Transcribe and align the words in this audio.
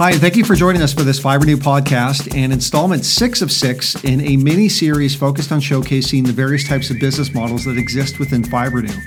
Hi, 0.00 0.12
and 0.12 0.20
thank 0.22 0.34
you 0.34 0.46
for 0.46 0.54
joining 0.54 0.80
us 0.80 0.94
for 0.94 1.02
this 1.02 1.20
Fibrenew 1.20 1.58
podcast 1.58 2.34
and 2.34 2.54
installment 2.54 3.04
six 3.04 3.42
of 3.42 3.52
six 3.52 4.02
in 4.02 4.22
a 4.22 4.34
mini 4.38 4.66
series 4.66 5.14
focused 5.14 5.52
on 5.52 5.60
showcasing 5.60 6.24
the 6.24 6.32
various 6.32 6.66
types 6.66 6.88
of 6.88 6.98
business 6.98 7.34
models 7.34 7.66
that 7.66 7.76
exist 7.76 8.18
within 8.18 8.42
Fibrenew. 8.42 8.98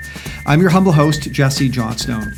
I'm 0.46 0.62
your 0.62 0.70
humble 0.70 0.92
host, 0.92 1.24
Jesse 1.32 1.68
Johnstone. 1.68 2.36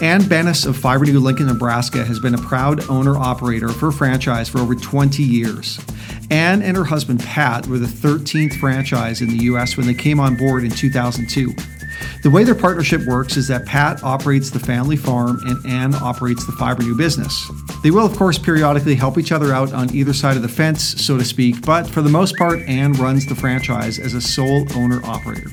Ann 0.00 0.20
Bennis 0.22 0.64
of 0.64 0.76
Fibrenew 0.76 1.18
Lincoln, 1.18 1.48
Nebraska 1.48 2.04
has 2.04 2.20
been 2.20 2.36
a 2.36 2.42
proud 2.42 2.88
owner 2.88 3.18
operator 3.18 3.70
for 3.70 3.88
a 3.88 3.92
franchise 3.92 4.48
for 4.48 4.60
over 4.60 4.76
20 4.76 5.20
years. 5.20 5.80
Ann 6.30 6.62
and 6.62 6.76
her 6.76 6.84
husband 6.84 7.18
Pat 7.18 7.66
were 7.66 7.80
the 7.80 7.86
13th 7.86 8.60
franchise 8.60 9.22
in 9.22 9.26
the 9.26 9.42
US 9.46 9.76
when 9.76 9.88
they 9.88 9.94
came 9.94 10.20
on 10.20 10.36
board 10.36 10.62
in 10.62 10.70
2002. 10.70 11.52
The 12.22 12.30
way 12.30 12.44
their 12.44 12.54
partnership 12.54 13.04
works 13.06 13.36
is 13.36 13.48
that 13.48 13.66
Pat 13.66 14.02
operates 14.02 14.50
the 14.50 14.60
family 14.60 14.96
farm 14.96 15.40
and 15.44 15.66
Ann 15.66 15.94
operates 15.94 16.46
the 16.46 16.52
Fibrenew 16.52 16.96
business. 16.96 17.50
They 17.82 17.90
will, 17.90 18.06
of 18.06 18.16
course, 18.16 18.38
periodically 18.38 18.94
help 18.94 19.18
each 19.18 19.32
other 19.32 19.52
out 19.52 19.72
on 19.72 19.94
either 19.94 20.12
side 20.12 20.36
of 20.36 20.42
the 20.42 20.48
fence, 20.48 20.82
so 21.04 21.18
to 21.18 21.24
speak, 21.24 21.64
but 21.66 21.86
for 21.86 22.02
the 22.02 22.10
most 22.10 22.36
part, 22.36 22.60
Ann 22.68 22.92
runs 22.92 23.26
the 23.26 23.34
franchise 23.34 23.98
as 23.98 24.14
a 24.14 24.20
sole 24.20 24.66
owner 24.76 25.04
operator. 25.04 25.50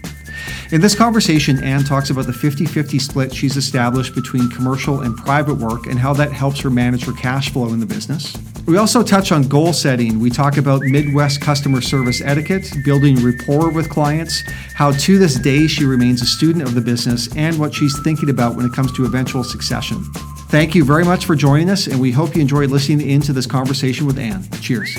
In 0.71 0.81
this 0.81 0.93
conversation, 0.93 1.63
Ann 1.63 1.83
talks 1.83 2.11
about 2.11 2.27
the 2.27 2.33
50 2.33 2.65
50 2.65 2.99
split 2.99 3.33
she's 3.33 3.57
established 3.57 4.13
between 4.13 4.49
commercial 4.51 5.01
and 5.01 5.17
private 5.17 5.55
work 5.55 5.87
and 5.87 5.97
how 5.97 6.13
that 6.13 6.31
helps 6.31 6.59
her 6.59 6.69
manage 6.69 7.05
her 7.05 7.13
cash 7.13 7.51
flow 7.51 7.73
in 7.73 7.79
the 7.79 7.87
business. 7.87 8.37
We 8.69 8.77
also 8.77 9.01
touch 9.01 9.31
on 9.31 9.47
goal 9.47 9.73
setting. 9.73 10.19
We 10.19 10.29
talk 10.29 10.57
about 10.57 10.83
Midwest 10.83 11.41
customer 11.41 11.81
service 11.81 12.21
etiquette, 12.21 12.71
building 12.85 13.15
rapport 13.15 13.71
with 13.71 13.89
clients, 13.89 14.43
how 14.75 14.91
to 14.91 15.17
this 15.17 15.39
day 15.39 15.65
she 15.65 15.85
remains 15.85 16.21
a 16.21 16.27
student 16.27 16.61
of 16.61 16.75
the 16.75 16.81
business, 16.81 17.35
and 17.35 17.57
what 17.57 17.73
she's 17.73 17.99
thinking 18.03 18.29
about 18.29 18.55
when 18.55 18.67
it 18.67 18.71
comes 18.71 18.93
to 18.93 19.05
eventual 19.05 19.43
succession. 19.43 20.03
Thank 20.49 20.75
you 20.75 20.85
very 20.85 21.03
much 21.03 21.25
for 21.25 21.35
joining 21.35 21.67
us, 21.71 21.87
and 21.87 21.99
we 21.99 22.11
hope 22.11 22.35
you 22.35 22.41
enjoyed 22.41 22.69
listening 22.69 23.09
into 23.09 23.33
this 23.33 23.47
conversation 23.47 24.05
with 24.05 24.19
Ann. 24.19 24.47
Cheers. 24.61 24.95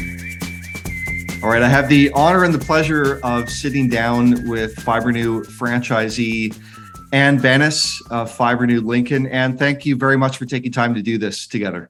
All 1.40 1.48
right, 1.48 1.62
I 1.62 1.68
have 1.68 1.88
the 1.88 2.10
honor 2.10 2.42
and 2.42 2.52
the 2.52 2.58
pleasure 2.58 3.20
of 3.22 3.48
sitting 3.48 3.88
down 3.88 4.48
with 4.48 4.74
Fibrenew 4.78 5.44
franchisee 5.44 6.58
Ann 7.12 7.38
Bennis 7.38 8.02
of 8.10 8.32
Fibrenew 8.36 8.80
Lincoln. 8.80 9.28
And 9.28 9.60
thank 9.60 9.86
you 9.86 9.94
very 9.94 10.16
much 10.16 10.38
for 10.38 10.44
taking 10.44 10.72
time 10.72 10.92
to 10.94 11.02
do 11.02 11.18
this 11.18 11.46
together. 11.46 11.88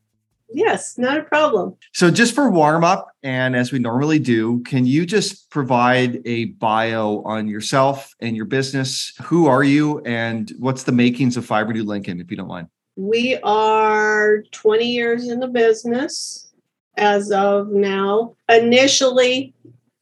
Yes, 0.53 0.99
not 0.99 1.19
a 1.19 1.23
problem. 1.23 1.77
So, 1.93 2.11
just 2.11 2.35
for 2.35 2.51
warm 2.51 2.83
up, 2.83 3.09
and 3.23 3.55
as 3.55 3.73
we 3.73 3.79
normally 3.79 4.19
do, 4.19 4.63
can 4.65 4.85
you 4.85 5.07
just 5.07 5.49
provide 5.51 6.21
a 6.27 6.47
bio 6.47 7.23
on 7.25 7.49
yourself 7.49 8.15
and 8.21 8.37
your 8.37 8.47
business? 8.47 9.13
Who 9.23 9.47
are 9.47 9.63
you, 9.63 10.01
and 10.01 10.53
what's 10.59 10.83
the 10.83 10.93
makings 10.93 11.37
of 11.37 11.47
Fibrenew 11.47 11.85
Lincoln, 11.85 12.21
if 12.21 12.31
you 12.31 12.37
don't 12.37 12.49
mind? 12.49 12.69
We 12.97 13.39
are 13.43 14.43
20 14.51 14.85
years 14.85 15.29
in 15.29 15.41
the 15.41 15.49
business 15.49 16.53
as 16.97 17.31
of 17.31 17.69
now. 17.69 18.35
Initially, 18.49 19.55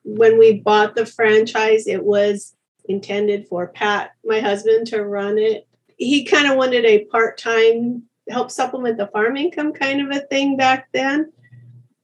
when 0.04 0.38
we 0.38 0.60
bought 0.60 0.94
the 0.94 1.06
franchise, 1.06 1.86
it 1.86 2.04
was 2.04 2.54
intended 2.88 3.46
for 3.48 3.68
Pat, 3.68 4.12
my 4.24 4.40
husband, 4.40 4.86
to 4.88 5.04
run 5.04 5.38
it. 5.38 5.68
He 5.98 6.24
kind 6.24 6.50
of 6.50 6.56
wanted 6.56 6.84
a 6.84 7.04
part 7.06 7.38
time 7.38 8.04
help 8.30 8.50
supplement 8.50 8.96
the 8.96 9.06
farm 9.08 9.36
income 9.36 9.72
kind 9.72 10.00
of 10.00 10.16
a 10.16 10.20
thing 10.26 10.56
back 10.56 10.88
then. 10.92 11.32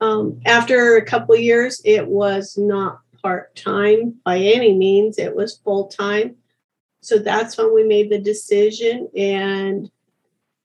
Um, 0.00 0.41
after 0.44 0.97
a 0.97 1.05
couple 1.05 1.36
years, 1.36 1.81
it 1.84 2.06
was 2.06 2.58
not 2.58 3.00
part 3.22 3.56
time 3.56 4.14
by 4.25 4.39
any 4.39 4.75
means, 4.75 5.19
it 5.19 5.34
was 5.34 5.58
full 5.64 5.89
time. 5.89 6.36
So 7.00 7.19
that's 7.19 7.56
when 7.56 7.75
we 7.75 7.84
made 7.84 8.11
the 8.11 8.19
decision. 8.19 9.08
And 9.16 9.91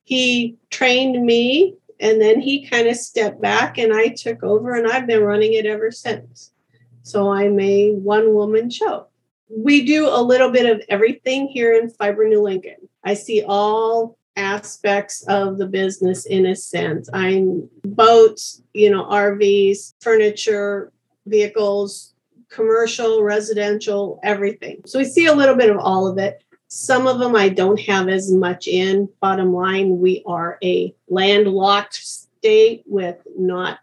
he 0.03 0.57
trained 0.69 1.25
me 1.25 1.75
and 1.99 2.21
then 2.21 2.39
he 2.39 2.67
kind 2.67 2.87
of 2.87 2.95
stepped 2.95 3.41
back 3.41 3.77
and 3.77 3.93
I 3.93 4.09
took 4.09 4.43
over 4.43 4.73
and 4.73 4.87
I've 4.87 5.07
been 5.07 5.23
running 5.23 5.53
it 5.53 5.65
ever 5.65 5.91
since. 5.91 6.51
So 7.03 7.31
I'm 7.31 7.59
a 7.59 7.91
one 7.93 8.33
woman 8.33 8.69
show. 8.69 9.07
We 9.49 9.85
do 9.85 10.07
a 10.07 10.21
little 10.21 10.51
bit 10.51 10.69
of 10.69 10.83
everything 10.89 11.47
here 11.47 11.73
in 11.73 11.89
Fibrenew 11.89 12.41
Lincoln. 12.41 12.87
I 13.03 13.15
see 13.15 13.43
all 13.43 14.18
aspects 14.39 15.23
of 15.27 15.57
the 15.57 15.67
business 15.67 16.25
in 16.25 16.45
a 16.45 16.55
sense. 16.55 17.09
I'm 17.13 17.69
boats, 17.83 18.63
you 18.73 18.89
know, 18.89 19.03
RVs, 19.03 19.93
furniture, 19.99 20.91
vehicles, 21.25 22.13
commercial, 22.49 23.21
residential, 23.21 24.19
everything. 24.23 24.81
So 24.85 24.97
we 24.99 25.05
see 25.05 25.27
a 25.27 25.35
little 25.35 25.55
bit 25.55 25.69
of 25.69 25.77
all 25.77 26.07
of 26.07 26.17
it. 26.17 26.43
Some 26.69 27.07
of 27.07 27.19
them 27.19 27.35
I 27.35 27.49
don't 27.49 27.79
have 27.81 28.09
as 28.09 28.31
much 28.31 28.67
in. 28.67 29.09
Bottom 29.21 29.53
line, 29.53 29.99
we 29.99 30.23
are 30.25 30.57
a 30.63 30.93
landlocked 31.09 31.95
state 31.95 32.83
with 32.85 33.17
not 33.37 33.79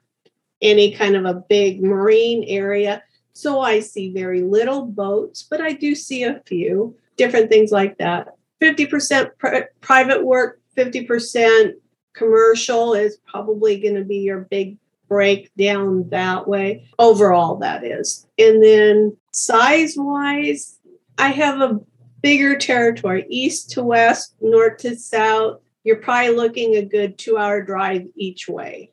any 0.62 0.92
kind 0.92 1.16
of 1.16 1.24
a 1.24 1.34
big 1.34 1.82
marine 1.82 2.44
area. 2.48 3.02
So 3.34 3.60
I 3.60 3.80
see 3.80 4.12
very 4.12 4.42
little 4.42 4.86
boats, 4.86 5.42
but 5.42 5.60
I 5.60 5.72
do 5.72 5.94
see 5.94 6.22
a 6.22 6.40
few 6.46 6.96
different 7.16 7.50
things 7.50 7.70
like 7.70 7.98
that. 7.98 8.36
50% 8.60 9.30
pr- 9.38 9.56
private 9.80 10.24
work, 10.24 10.60
50% 10.76 11.72
commercial 12.14 12.94
is 12.94 13.18
probably 13.26 13.78
going 13.78 13.94
to 13.94 14.04
be 14.04 14.18
your 14.18 14.40
big 14.40 14.78
breakdown 15.08 16.08
that 16.10 16.48
way. 16.48 16.88
Overall, 16.98 17.56
that 17.58 17.84
is. 17.84 18.26
And 18.38 18.62
then 18.62 19.16
size 19.32 19.94
wise, 19.96 20.78
I 21.18 21.28
have 21.28 21.60
a 21.60 21.80
bigger 22.22 22.56
territory, 22.56 23.26
east 23.28 23.70
to 23.72 23.82
west, 23.82 24.34
north 24.40 24.78
to 24.78 24.96
south. 24.96 25.60
You're 25.84 25.96
probably 25.96 26.34
looking 26.34 26.76
a 26.76 26.82
good 26.82 27.18
two 27.18 27.38
hour 27.38 27.62
drive 27.62 28.06
each 28.16 28.48
way. 28.48 28.90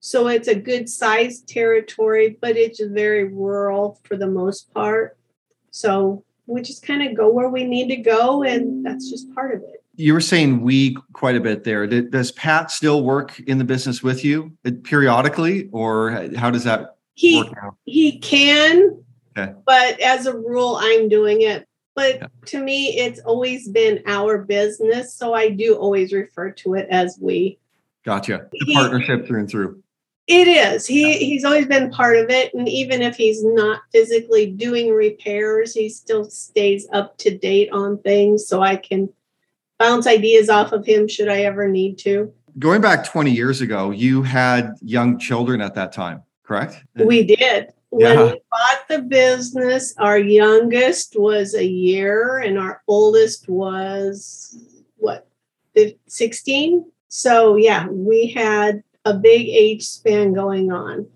So 0.00 0.28
it's 0.28 0.48
a 0.48 0.54
good 0.54 0.88
sized 0.88 1.48
territory, 1.48 2.36
but 2.40 2.56
it's 2.56 2.80
very 2.80 3.24
rural 3.24 3.98
for 4.04 4.16
the 4.16 4.28
most 4.28 4.72
part. 4.72 5.18
So 5.70 6.24
we 6.48 6.62
just 6.62 6.82
kind 6.82 7.02
of 7.02 7.16
go 7.16 7.30
where 7.30 7.48
we 7.48 7.64
need 7.64 7.88
to 7.88 7.96
go, 7.96 8.42
and 8.42 8.84
that's 8.84 9.10
just 9.10 9.32
part 9.34 9.54
of 9.54 9.62
it. 9.62 9.84
You 9.96 10.12
were 10.12 10.20
saying 10.20 10.62
we 10.62 10.96
quite 11.12 11.36
a 11.36 11.40
bit 11.40 11.64
there. 11.64 11.86
Does 11.86 12.32
Pat 12.32 12.70
still 12.70 13.02
work 13.02 13.38
in 13.40 13.58
the 13.58 13.64
business 13.64 14.02
with 14.02 14.24
you 14.24 14.52
uh, 14.64 14.70
periodically, 14.84 15.68
or 15.72 16.28
how 16.36 16.50
does 16.50 16.64
that 16.64 16.96
he, 17.14 17.44
He 17.84 18.18
can, 18.20 19.02
okay. 19.36 19.52
but 19.66 20.00
as 20.00 20.26
a 20.26 20.36
rule, 20.36 20.76
I'm 20.80 21.08
doing 21.08 21.42
it 21.42 21.68
but 21.98 22.20
yeah. 22.20 22.26
to 22.46 22.62
me, 22.62 22.96
it's 22.96 23.18
always 23.22 23.68
been 23.68 24.04
our 24.06 24.38
business. 24.38 25.12
So 25.12 25.34
I 25.34 25.48
do 25.50 25.74
always 25.74 26.12
refer 26.12 26.52
to 26.52 26.74
it 26.74 26.86
as 26.92 27.18
we. 27.20 27.58
Gotcha. 28.04 28.46
The 28.52 28.66
he, 28.66 28.72
partnership 28.72 29.26
through 29.26 29.40
and 29.40 29.50
through. 29.50 29.82
It 30.28 30.46
is. 30.46 30.86
He 30.86 31.16
he's 31.16 31.42
always 31.42 31.66
been 31.66 31.90
part 31.90 32.18
of 32.18 32.28
it. 32.28 32.52
And 32.52 32.68
even 32.68 33.00
if 33.00 33.16
he's 33.16 33.42
not 33.42 33.80
physically 33.92 34.44
doing 34.46 34.92
repairs, 34.92 35.72
he 35.72 35.88
still 35.88 36.26
stays 36.26 36.86
up 36.92 37.16
to 37.18 37.36
date 37.36 37.70
on 37.72 37.98
things. 38.02 38.46
So 38.46 38.60
I 38.60 38.76
can 38.76 39.08
bounce 39.78 40.06
ideas 40.06 40.50
off 40.50 40.72
of 40.72 40.84
him 40.84 41.08
should 41.08 41.28
I 41.28 41.40
ever 41.40 41.66
need 41.66 41.96
to. 42.00 42.30
Going 42.58 42.82
back 42.82 43.04
20 43.04 43.30
years 43.30 43.62
ago, 43.62 43.90
you 43.90 44.22
had 44.22 44.74
young 44.82 45.18
children 45.18 45.62
at 45.62 45.74
that 45.76 45.92
time, 45.92 46.22
correct? 46.42 46.84
We 46.94 47.24
did. 47.24 47.72
When 47.88 48.02
yeah. 48.02 48.24
we 48.24 48.40
bought 48.50 48.88
the 48.88 49.02
business, 49.02 49.94
our 49.96 50.18
youngest 50.18 51.18
was 51.18 51.54
a 51.54 51.64
year 51.64 52.38
and 52.38 52.58
our 52.58 52.82
oldest 52.86 53.48
was 53.48 54.62
what, 54.96 55.26
16? 56.06 56.84
So, 57.08 57.56
yeah, 57.56 57.86
we 57.88 58.26
had 58.26 58.82
a 59.08 59.14
big 59.14 59.48
age 59.48 59.84
span 59.84 60.32
going 60.32 60.70
on. 60.72 61.06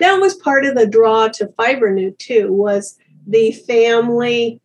That 0.00 0.20
was 0.20 0.34
part 0.34 0.64
of 0.64 0.74
the 0.74 0.86
draw 0.86 1.28
to 1.28 1.46
Fibrenew, 1.58 2.18
too, 2.18 2.52
was 2.52 2.98
the 3.26 3.52
family 3.52 4.60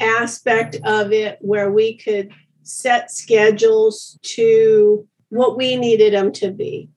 aspect 0.00 0.76
of 0.84 1.12
it 1.12 1.38
where 1.40 1.72
we 1.72 1.96
could 1.96 2.30
set 2.62 3.10
schedules 3.10 4.18
to 4.22 5.06
what 5.30 5.56
we 5.56 5.76
needed 5.76 6.12
them 6.12 6.32
to 6.32 6.50
be 6.50 6.88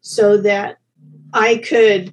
so 0.00 0.36
that 0.38 0.76
I 1.32 1.56
could 1.56 2.12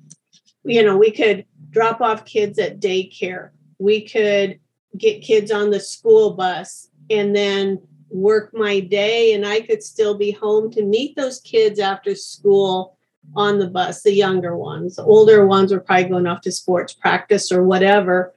you 0.67 0.83
know, 0.83 0.97
we 0.97 1.11
could 1.11 1.45
drop 1.69 2.01
off 2.01 2.25
kids 2.25 2.59
at 2.59 2.79
daycare. 2.79 3.49
We 3.79 4.01
could 4.01 4.59
get 4.97 5.23
kids 5.23 5.49
on 5.49 5.71
the 5.71 5.79
school 5.79 6.33
bus 6.33 6.89
and 7.09 7.35
then 7.35 7.81
work 8.09 8.51
my 8.53 8.79
day 8.79 9.33
and 9.33 9.45
I 9.45 9.61
could 9.61 9.83
still 9.83 10.17
be 10.17 10.31
home 10.31 10.71
to 10.71 10.83
meet 10.83 11.15
those 11.15 11.39
kids 11.41 11.79
after 11.79 12.15
school 12.15 12.97
on 13.35 13.59
the 13.59 13.67
bus, 13.67 14.03
the 14.03 14.13
younger 14.13 14.55
ones. 14.55 14.95
The 14.95 15.03
older 15.03 15.45
ones 15.45 15.71
were 15.71 15.79
probably 15.79 16.05
going 16.05 16.27
off 16.27 16.41
to 16.41 16.51
sports 16.51 16.93
practice 16.93 17.51
or 17.51 17.63
whatever. 17.63 18.33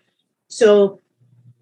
So 0.48 1.00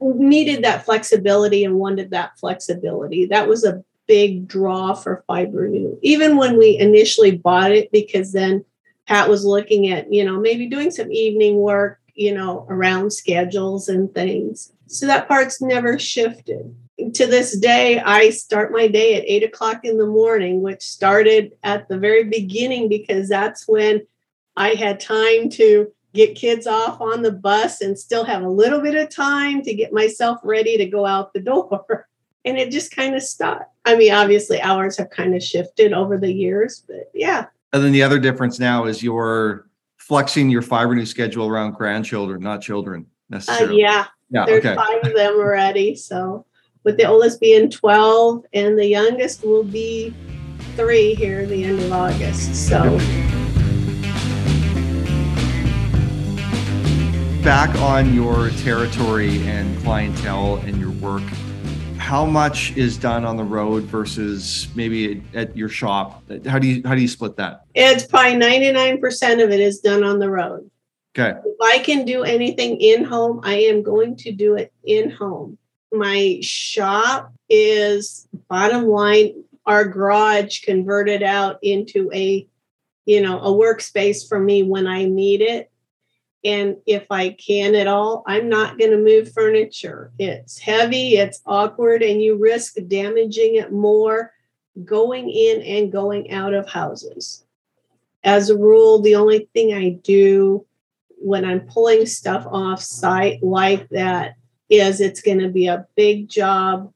needed 0.01 0.65
that 0.65 0.85
flexibility 0.85 1.65
and 1.65 1.75
wanted 1.75 2.11
that 2.11 2.39
flexibility. 2.39 3.27
That 3.27 3.49
was 3.49 3.65
a 3.65 3.85
big 4.07 4.49
draw 4.49 4.95
for 4.95 5.25
Fibrenew. 5.29 5.99
Even 6.03 6.37
when 6.37 6.57
we 6.57 6.79
initially 6.79 7.37
bought 7.37 7.73
it, 7.73 7.93
because 7.93 8.33
then 8.33 8.65
Pat 9.07 9.29
was 9.29 9.45
looking 9.45 9.91
at, 9.91 10.13
you 10.13 10.25
know, 10.25 10.41
maybe 10.41 10.67
doing 10.67 10.91
some 10.91 11.13
evening 11.13 11.57
work, 11.57 12.01
you 12.15 12.33
know, 12.33 12.67
around 12.71 13.13
schedules 13.13 13.89
and 13.89 14.13
things. 14.15 14.73
So 14.87 15.07
that 15.07 15.29
part's 15.29 15.61
never 15.61 15.99
shifted. 15.99 16.75
To 17.15 17.27
this 17.27 17.57
day, 17.59 18.01
I 18.01 18.31
start 18.31 18.73
my 18.73 18.89
day 18.89 19.15
at 19.17 19.25
eight 19.27 19.45
o'clock 19.45 19.85
in 19.85 19.99
the 19.99 20.07
morning, 20.07 20.63
which 20.63 20.83
started 20.83 21.53
at 21.63 21.89
the 21.89 21.99
very 21.99 22.25
beginning 22.25 22.89
because 22.89 23.29
that's 23.29 23.69
when 23.69 24.07
I 24.57 24.71
had 24.71 24.99
time 25.01 25.49
to 25.51 25.93
get 26.15 26.35
kids 26.35 26.67
off 26.67 27.01
on 27.01 27.23
the 27.23 27.31
bus 27.31 27.81
and 27.81 27.97
still 27.99 28.25
have 28.25 28.43
a 28.43 28.49
little 28.49 28.81
bit 28.81 28.95
of 28.97 29.11
time 29.11 29.63
to 29.63 29.75
get 29.75 29.93
myself 29.93 30.39
ready 30.43 30.77
to 30.79 30.87
go 30.87 31.07
out 31.07 31.33
the 31.33 31.41
door. 31.41 32.09
And 32.45 32.59
it 32.59 32.71
just 32.71 32.91
kind 32.95 33.15
of 33.15 33.23
stopped. 33.23 33.67
I 33.85 33.95
mean, 33.97 34.13
obviously, 34.13 34.61
hours 34.61 34.97
have 34.97 35.11
kind 35.11 35.35
of 35.35 35.43
shifted 35.43 35.93
over 35.93 36.19
the 36.19 36.33
years, 36.33 36.83
but 36.89 37.11
yeah. 37.15 37.47
And 37.73 37.85
then 37.85 37.93
the 37.93 38.03
other 38.03 38.19
difference 38.19 38.59
now 38.59 38.87
is 38.87 39.03
you're 39.03 39.69
flexing 39.99 40.49
your 40.49 40.63
Fibrenew 40.63 41.07
schedule 41.07 41.47
around 41.47 41.73
grandchildren, 41.73 42.41
not 42.41 42.63
children 42.63 43.03
Uh, 43.31 43.35
necessarily. 43.37 43.81
yeah, 43.81 44.07
yeah. 44.31 44.47
there's 44.47 44.65
Okay. 44.65 44.75
five 44.75 45.05
of 45.05 45.15
them 45.15 45.35
already. 45.35 45.95
So, 45.95 46.47
with 46.89 46.97
the 46.97 47.05
oldest 47.05 47.39
being 47.39 47.69
12, 47.69 48.47
and 48.55 48.79
the 48.79 48.87
youngest 48.87 49.45
will 49.45 49.63
be 49.63 50.15
three 50.75 51.15
here 51.15 51.41
at 51.41 51.51
the 51.51 51.63
end 51.63 51.79
of 51.81 51.93
August. 51.93 52.67
So, 52.67 52.81
Back 57.45 57.77
on 57.77 58.15
your 58.15 58.49
territory 58.63 59.47
and 59.47 59.79
clientele 59.83 60.57
and 60.65 60.81
your 60.81 60.93
work, 60.93 61.23
how 61.99 62.25
much 62.25 62.75
is 62.75 62.97
done 62.97 63.27
on 63.27 63.37
the 63.37 63.45
road 63.45 63.83
versus 63.83 64.69
maybe 64.75 65.23
at 65.35 65.55
your 65.55 65.69
shop? 65.69 66.23
How 66.47 66.59
do 66.59 66.67
you 66.67 66.83
how 66.87 66.95
do 66.95 67.03
you 67.03 67.09
split 67.09 67.37
that? 67.37 67.67
it's 67.75 68.07
probably 68.07 68.33
99% 68.33 69.45
of 69.45 69.51
it 69.51 69.61
is 69.61 69.81
done 69.81 70.05
on 70.05 70.19
the 70.19 70.31
road. 70.31 70.71
Okay. 71.15 71.39
If 71.39 71.57
I 71.61 71.81
can 71.81 72.07
do 72.07 72.23
anything 72.23 72.81
in 72.81 73.05
home, 73.05 73.41
I 73.43 73.57
am 73.57 73.83
going 73.83 74.17
to 74.17 74.33
do 74.33 74.55
it 74.57 74.73
in 74.85 75.11
home. 75.11 75.59
My 75.93 76.39
shop 76.43 77.33
is 77.49 78.29
bottom 78.49 78.87
line, 78.87 79.45
our 79.65 79.87
garage 79.87 80.61
converted 80.63 81.23
out 81.23 81.59
into 81.63 82.11
a, 82.13 82.47
you 83.07 83.23
know, 83.23 83.41
a 83.41 83.51
workspace 83.51 84.29
for 84.29 84.39
me 84.39 84.63
when 84.63 84.87
I 84.87 85.05
need 85.05 85.41
it. 85.41 85.71
And 86.45 86.77
if 86.87 87.07
I 87.11 87.31
can 87.31 87.75
at 87.75 87.87
all, 87.87 88.23
I'm 88.27 88.49
not 88.49 88.79
going 88.79 88.93
to 88.93 88.99
move 88.99 89.33
furniture. 89.33 90.13
It's 90.19 90.59
heavy, 90.59 91.17
it's 91.17 91.41
awkward, 91.45 92.03
and 92.03 92.23
you 92.23 92.37
risk 92.37 92.77
damaging 92.87 93.57
it 93.57 93.73
more 93.73 94.33
going 94.85 95.31
in 95.31 95.63
and 95.63 95.93
going 95.93 96.31
out 96.31 96.55
of 96.55 96.69
houses. 96.69 97.45
As 98.23 98.51
a 98.51 98.57
rule, 98.57 99.01
the 99.01 99.17
only 99.17 99.49
thing 99.53 99.73
I 99.73 99.91
do 99.91 100.65
when 101.21 101.45
I'm 101.45 101.61
pulling 101.61 102.07
stuff 102.07 102.47
off 102.47 102.81
site 102.81 103.43
like 103.43 103.89
that 103.89 104.35
is 104.69 105.01
it's 105.01 105.23
going 105.23 105.39
to 105.39 105.49
be 105.49 105.67
a 105.67 105.87
big 105.97 106.29
job, 106.29 106.93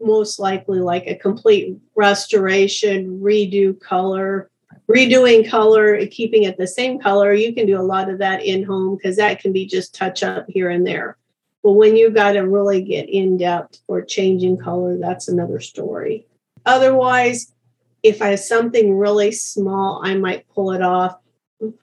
most 0.00 0.38
likely 0.38 0.80
like 0.80 1.06
a 1.06 1.14
complete 1.14 1.76
restoration, 1.94 3.20
redo 3.20 3.78
color, 3.80 4.50
redoing 4.88 5.48
color, 5.48 6.04
keeping 6.06 6.42
it 6.44 6.58
the 6.58 6.66
same 6.66 6.98
color. 6.98 7.32
You 7.32 7.54
can 7.54 7.66
do 7.66 7.78
a 7.78 7.82
lot 7.82 8.10
of 8.10 8.18
that 8.18 8.44
in 8.44 8.62
home 8.62 8.96
because 8.96 9.16
that 9.16 9.40
can 9.40 9.52
be 9.52 9.66
just 9.66 9.94
touch 9.94 10.22
up 10.22 10.46
here 10.48 10.70
and 10.70 10.86
there. 10.86 11.16
But 11.62 11.72
when 11.72 11.96
you 11.96 12.10
got 12.10 12.32
to 12.32 12.40
really 12.40 12.82
get 12.82 13.08
in 13.08 13.36
depth 13.36 13.78
for 13.86 14.02
changing 14.02 14.58
color, 14.58 14.98
that's 14.98 15.28
another 15.28 15.60
story. 15.60 16.26
Otherwise, 16.66 17.52
if 18.02 18.20
I 18.20 18.28
have 18.28 18.40
something 18.40 18.96
really 18.96 19.30
small, 19.30 20.00
I 20.04 20.14
might 20.16 20.48
pull 20.48 20.72
it 20.72 20.82
off 20.82 21.16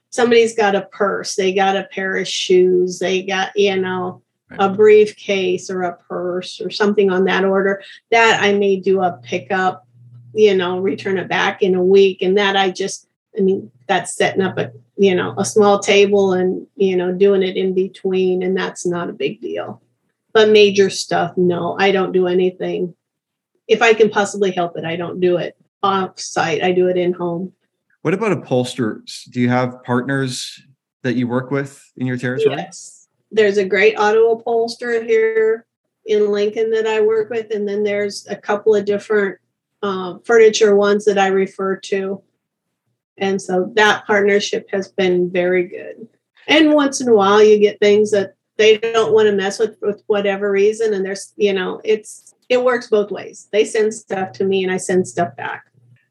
somebody's 0.10 0.56
got 0.56 0.76
a 0.76 0.82
purse, 0.82 1.36
they 1.36 1.54
got 1.54 1.78
a 1.78 1.84
pair 1.84 2.18
of 2.18 2.28
shoes, 2.28 3.00
they 3.00 3.24
got, 3.24 3.52
you 3.56 3.76
know, 3.80 4.22
a 4.58 4.70
briefcase 4.70 5.70
or 5.70 5.84
a 5.84 5.96
purse 5.96 6.60
or 6.60 6.70
something 6.70 7.12
on 7.12 7.26
that 7.26 7.46
order, 7.46 7.84
that 8.12 8.42
I 8.42 8.54
may 8.54 8.78
do 8.78 9.02
a 9.02 9.20
pickup, 9.24 9.88
you 10.34 10.56
know, 10.56 10.80
return 10.80 11.18
it 11.18 11.28
back 11.28 11.62
in 11.62 11.76
a 11.76 11.84
week. 11.84 12.22
And 12.22 12.38
that 12.38 12.56
I 12.56 12.72
just, 12.72 13.08
I 13.38 13.42
mean, 13.42 13.72
that's 13.88 14.16
setting 14.16 14.42
up 14.42 14.58
a, 14.58 14.72
you 14.98 15.14
know, 15.14 15.36
a 15.38 15.46
small 15.46 15.80
table 15.80 16.34
and, 16.34 16.66
you 16.76 16.96
know, 16.96 17.12
doing 17.12 17.44
it 17.44 17.58
in 17.58 17.74
between. 17.74 18.42
And 18.42 18.58
that's 18.58 18.86
not 18.86 19.10
a 19.10 19.14
big 19.14 19.40
deal. 19.40 19.82
But 20.34 20.50
major 20.50 20.90
stuff, 20.90 21.38
no, 21.38 21.76
I 21.80 21.92
don't 21.92 22.12
do 22.12 22.28
anything. 22.28 22.96
If 23.68 23.82
I 23.82 23.94
can 23.94 24.10
possibly 24.10 24.52
help 24.52 24.78
it, 24.78 24.86
I 24.86 24.96
don't 24.96 25.20
do 25.20 25.38
it 25.38 25.56
off 25.84 26.20
site. 26.20 26.64
I 26.64 26.72
do 26.72 26.88
it 26.88 26.98
in 26.98 27.14
home. 27.14 27.54
What 28.02 28.14
about 28.14 28.32
upholsterers? 28.32 29.28
Do 29.32 29.42
you 29.42 29.50
have 29.50 29.84
partners 29.84 30.62
that 31.04 31.16
you 31.16 31.28
work 31.28 31.52
with 31.52 31.84
in 31.98 32.08
your 32.08 32.18
territory? 32.18 32.56
Yes. 32.56 32.99
There's 33.32 33.58
a 33.58 33.66
great 33.66 33.96
auto 33.96 34.32
upholsterer 34.32 35.04
here 35.04 35.66
in 36.06 36.32
Lincoln 36.32 36.72
that 36.72 36.88
I 36.88 37.02
work 37.02 37.30
with. 37.30 37.52
And 37.52 37.68
then 37.68 37.84
there's 37.84 38.28
a 38.28 38.36
couple 38.36 38.76
of 38.76 38.86
different 38.86 39.38
uh, 39.84 40.18
furniture 40.26 40.76
ones 40.76 41.06
that 41.06 41.18
I 41.18 41.28
refer 41.28 41.78
to. 41.78 42.22
And 43.18 43.42
so 43.42 43.72
that 43.76 44.08
partnership 44.08 44.68
has 44.72 44.88
been 44.88 45.30
very 45.30 45.68
good. 45.68 46.08
And 46.48 46.74
once 46.74 47.00
in 47.00 47.08
a 47.08 47.14
while, 47.14 47.44
you 47.44 47.60
get 47.60 47.80
things 47.80 48.12
that 48.12 48.34
they 48.58 48.78
don't 48.78 49.14
want 49.14 49.28
to 49.28 49.36
mess 49.36 49.60
with 49.60 49.80
for 49.80 49.98
whatever 50.08 50.52
reason. 50.52 50.94
And 50.94 51.06
there's, 51.06 51.34
you 51.38 51.54
know, 51.54 51.80
it's, 51.84 52.34
it 52.50 52.64
works 52.64 52.88
both 52.88 53.12
ways. 53.12 53.48
They 53.52 53.64
send 53.64 53.94
stuff 53.94 54.32
to 54.34 54.46
me 54.46 54.64
and 54.64 54.72
I 54.72 54.78
send 54.78 55.08
stuff 55.08 55.36
back. 55.36 55.66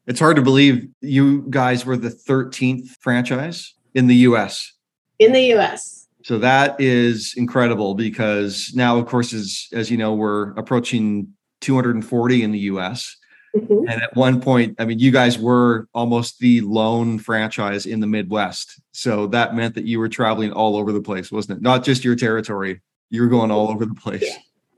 It's 0.06 0.20
hard 0.20 0.36
to 0.36 0.42
believe 0.42 0.88
you 1.00 1.44
guys 1.50 1.84
were 1.84 1.96
the 1.96 2.08
13th 2.08 2.88
franchise 3.00 3.74
in 3.94 4.06
the 4.06 4.14
US. 4.16 4.72
In 5.18 5.32
the 5.32 5.54
US. 5.54 5.97
So 6.28 6.38
that 6.40 6.78
is 6.78 7.32
incredible 7.38 7.94
because 7.94 8.72
now, 8.74 8.98
of 8.98 9.06
course, 9.06 9.32
as, 9.32 9.66
as 9.72 9.90
you 9.90 9.96
know, 9.96 10.14
we're 10.14 10.50
approaching 10.58 11.32
240 11.62 12.42
in 12.42 12.52
the 12.52 12.58
US. 12.58 13.16
Mhm. 13.56 13.90
And 13.90 14.02
at 14.02 14.14
one 14.14 14.38
point, 14.38 14.76
I 14.78 14.84
mean, 14.84 14.98
you 14.98 15.10
guys 15.10 15.38
were 15.38 15.88
almost 15.94 16.38
the 16.38 16.60
lone 16.60 17.18
franchise 17.18 17.86
in 17.86 18.00
the 18.00 18.06
Midwest. 18.06 18.78
So 18.92 19.26
that 19.28 19.54
meant 19.54 19.74
that 19.76 19.86
you 19.86 19.98
were 19.98 20.10
traveling 20.10 20.52
all 20.52 20.76
over 20.76 20.92
the 20.92 21.00
place, 21.00 21.32
wasn't 21.32 21.60
it? 21.60 21.62
Not 21.62 21.82
just 21.82 22.04
your 22.04 22.14
territory. 22.14 22.82
You 23.08 23.22
were 23.22 23.28
going 23.28 23.50
all 23.50 23.70
over 23.70 23.86
the 23.86 23.94
place. 23.94 24.22
Yeah. 24.22 24.36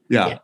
Yeah. 0.08 0.28
Yeah. 0.28 0.38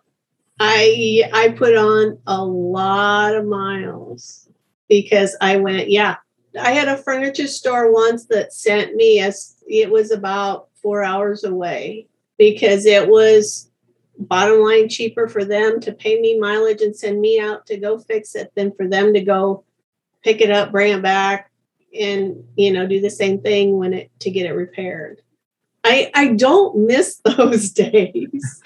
I 0.58 1.30
I 1.32 1.48
put 1.50 1.76
on 1.76 2.18
a 2.26 2.44
lot 2.44 3.36
of 3.36 3.46
miles 3.46 4.48
because 4.88 5.36
I 5.40 5.56
went, 5.58 5.88
yeah. 5.88 6.16
I 6.60 6.72
had 6.72 6.88
a 6.88 6.96
furniture 6.96 7.46
store 7.46 7.92
once 7.92 8.24
that 8.26 8.52
sent 8.52 8.96
me 8.96 9.20
as 9.20 9.54
it 9.68 9.90
was 9.90 10.10
about 10.10 10.68
four 10.86 11.02
hours 11.02 11.42
away 11.42 12.06
because 12.38 12.86
it 12.86 13.08
was 13.08 13.68
bottom 14.20 14.60
line 14.60 14.88
cheaper 14.88 15.26
for 15.26 15.44
them 15.44 15.80
to 15.80 15.90
pay 15.90 16.20
me 16.20 16.38
mileage 16.38 16.80
and 16.80 16.94
send 16.94 17.20
me 17.20 17.40
out 17.40 17.66
to 17.66 17.76
go 17.76 17.98
fix 17.98 18.36
it 18.36 18.52
than 18.54 18.70
for 18.70 18.86
them 18.86 19.12
to 19.12 19.20
go 19.20 19.64
pick 20.22 20.40
it 20.40 20.52
up, 20.52 20.70
bring 20.70 20.92
it 20.92 21.02
back, 21.02 21.50
and 21.98 22.36
you 22.54 22.72
know, 22.72 22.86
do 22.86 23.00
the 23.00 23.10
same 23.10 23.40
thing 23.40 23.78
when 23.78 23.94
it 23.94 24.12
to 24.20 24.30
get 24.30 24.46
it 24.46 24.52
repaired. 24.52 25.20
I 25.82 26.08
I 26.14 26.34
don't 26.34 26.86
miss 26.86 27.16
those 27.24 27.70
days. 27.70 28.62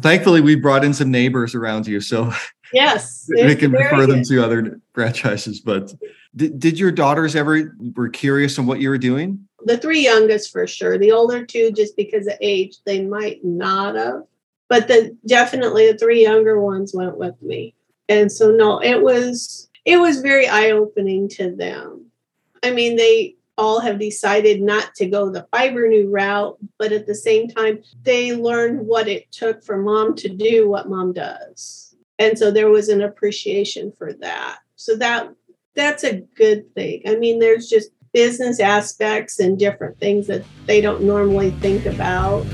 Thankfully, 0.00 0.42
we 0.42 0.54
brought 0.54 0.84
in 0.84 0.94
some 0.94 1.10
neighbors 1.10 1.56
around 1.56 1.88
you. 1.88 2.00
So 2.00 2.32
Yes, 2.72 3.28
we 3.34 3.56
can 3.56 3.72
refer 3.72 4.06
them 4.06 4.22
to 4.22 4.44
other 4.44 4.80
franchises. 4.92 5.58
But 5.58 5.92
did, 6.36 6.60
did 6.60 6.78
your 6.78 6.92
daughters 6.92 7.34
ever 7.34 7.76
were 7.96 8.10
curious 8.10 8.60
on 8.60 8.66
what 8.66 8.78
you 8.78 8.90
were 8.90 8.98
doing? 8.98 9.48
The 9.64 9.78
three 9.78 10.00
youngest 10.00 10.52
for 10.52 10.66
sure. 10.66 10.98
The 10.98 11.12
older 11.12 11.44
two, 11.44 11.72
just 11.72 11.96
because 11.96 12.26
of 12.26 12.34
age, 12.40 12.76
they 12.84 13.04
might 13.04 13.44
not 13.44 13.94
have. 13.96 14.22
But 14.68 14.88
the 14.88 15.16
definitely 15.26 15.90
the 15.90 15.98
three 15.98 16.22
younger 16.22 16.60
ones 16.60 16.94
went 16.94 17.16
with 17.16 17.40
me, 17.42 17.74
and 18.08 18.32
so 18.32 18.50
no, 18.50 18.80
it 18.80 19.02
was 19.02 19.68
it 19.84 19.98
was 19.98 20.20
very 20.20 20.48
eye 20.48 20.70
opening 20.70 21.28
to 21.30 21.54
them. 21.54 22.06
I 22.62 22.70
mean, 22.70 22.96
they 22.96 23.36
all 23.56 23.80
have 23.80 23.98
decided 23.98 24.60
not 24.60 24.94
to 24.96 25.06
go 25.06 25.30
the 25.30 25.46
Fibrenew 25.52 26.10
route, 26.10 26.58
but 26.78 26.92
at 26.92 27.06
the 27.06 27.14
same 27.14 27.48
time, 27.48 27.82
they 28.02 28.34
learned 28.34 28.86
what 28.86 29.06
it 29.06 29.30
took 29.30 29.62
for 29.62 29.76
mom 29.76 30.16
to 30.16 30.28
do 30.28 30.68
what 30.68 30.88
mom 30.88 31.12
does. 31.12 31.94
And 32.18 32.38
so 32.38 32.50
there 32.50 32.70
was 32.70 32.88
an 32.88 33.02
appreciation 33.02 33.92
for 33.92 34.12
that. 34.14 34.58
So 34.76 34.96
that 34.96 35.32
that's 35.74 36.04
a 36.04 36.20
good 36.36 36.72
thing. 36.74 37.02
I 37.06 37.16
mean, 37.16 37.38
there's 37.38 37.68
just 37.68 37.90
business 38.14 38.60
aspects 38.60 39.40
and 39.40 39.58
different 39.58 39.98
things 39.98 40.28
that 40.28 40.44
they 40.66 40.80
don't 40.80 41.02
normally 41.02 41.50
think 41.50 41.84
about. 41.84 42.44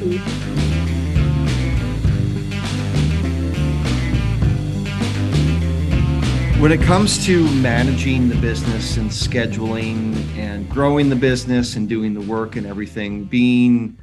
When 6.61 6.73
it 6.73 6.81
comes 6.83 7.25
to 7.27 7.51
managing 7.55 8.29
the 8.29 8.37
business 8.37 8.97
and 8.97 9.11
scheduling 9.11 10.15
and 10.37 10.69
growing 10.69 11.09
the 11.09 11.17
business 11.17 11.77
and 11.77 11.89
doing 11.89 12.15
the 12.15 12.21
work 12.21 12.57
and 12.57 12.67
everything, 12.67 13.25
being 13.25 13.99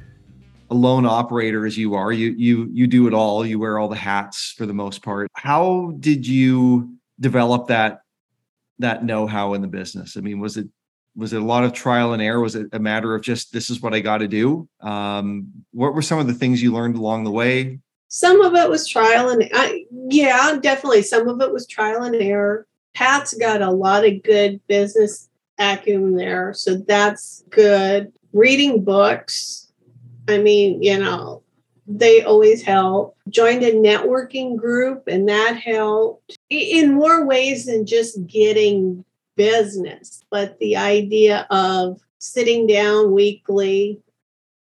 a 0.70 0.74
lone 0.74 1.06
operator 1.06 1.66
as 1.66 1.76
you 1.78 1.94
are, 1.94 2.12
you 2.12 2.34
you 2.36 2.68
you 2.72 2.86
do 2.86 3.06
it 3.06 3.14
all. 3.14 3.44
You 3.44 3.58
wear 3.58 3.78
all 3.78 3.88
the 3.88 3.96
hats 3.96 4.54
for 4.56 4.66
the 4.66 4.74
most 4.74 5.02
part. 5.02 5.28
How 5.34 5.94
did 5.98 6.26
you 6.26 6.94
develop 7.20 7.68
that 7.68 8.02
that 8.80 9.04
know-how 9.04 9.54
in 9.54 9.62
the 9.62 9.68
business? 9.68 10.16
I 10.16 10.20
mean, 10.20 10.40
was 10.40 10.56
it 10.56 10.68
was 11.18 11.32
it 11.32 11.42
a 11.42 11.44
lot 11.44 11.64
of 11.64 11.72
trial 11.72 12.12
and 12.14 12.22
error? 12.22 12.40
Was 12.40 12.54
it 12.54 12.68
a 12.72 12.78
matter 12.78 13.14
of 13.14 13.22
just 13.22 13.52
this 13.52 13.68
is 13.68 13.82
what 13.82 13.92
I 13.92 14.00
got 14.00 14.18
to 14.18 14.28
do? 14.28 14.68
Um, 14.80 15.48
what 15.72 15.92
were 15.92 16.02
some 16.02 16.18
of 16.18 16.28
the 16.28 16.34
things 16.34 16.62
you 16.62 16.72
learned 16.72 16.96
along 16.96 17.24
the 17.24 17.30
way? 17.30 17.80
some 18.08 18.40
of 18.40 18.54
it 18.54 18.68
was 18.68 18.88
trial 18.88 19.28
and 19.28 19.48
I, 19.52 19.84
yeah, 20.08 20.58
definitely. 20.60 21.02
Some 21.02 21.28
of 21.28 21.40
it 21.40 21.52
was 21.52 21.66
trial 21.66 22.02
and 22.02 22.16
error. 22.16 22.66
Pat's 22.94 23.34
got 23.34 23.62
a 23.62 23.70
lot 23.70 24.06
of 24.06 24.22
good 24.22 24.60
business 24.66 25.28
acumen 25.58 26.16
there, 26.16 26.52
so 26.54 26.76
that's 26.76 27.44
good. 27.50 28.12
Reading 28.32 28.82
books, 28.82 29.70
I 30.26 30.38
mean, 30.38 30.82
you 30.82 30.98
know, 30.98 31.42
they 31.86 32.22
always 32.22 32.62
help. 32.62 33.16
Joined 33.28 33.62
a 33.62 33.72
networking 33.72 34.56
group, 34.56 35.04
and 35.06 35.28
that 35.28 35.58
helped 35.58 36.38
in 36.50 36.94
more 36.94 37.24
ways 37.26 37.66
than 37.66 37.86
just 37.86 38.26
getting 38.26 39.04
business, 39.38 40.24
but 40.30 40.58
the 40.58 40.76
idea 40.76 41.46
of 41.48 42.00
sitting 42.18 42.66
down 42.66 43.12
weekly 43.12 44.02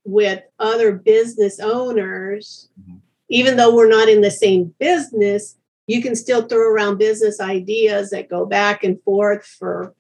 with 0.05 0.43
other 0.61 0.93
business 0.93 1.59
owners, 1.59 2.69
mm-hmm. 2.81 2.99
even 3.31 3.57
though 3.57 3.75
we're 3.75 3.89
not 3.89 4.09
in 4.09 4.21
the 4.21 4.31
same 4.31 4.75
business, 4.79 5.57
you 5.87 6.03
can 6.03 6.15
still 6.15 6.43
throw 6.43 6.71
around 6.71 6.99
business 6.99 7.41
ideas 7.41 8.11
that 8.11 8.29
go 8.29 8.45
back 8.45 8.85
and 8.85 9.03
forth 9.03 9.45
for 9.45 9.95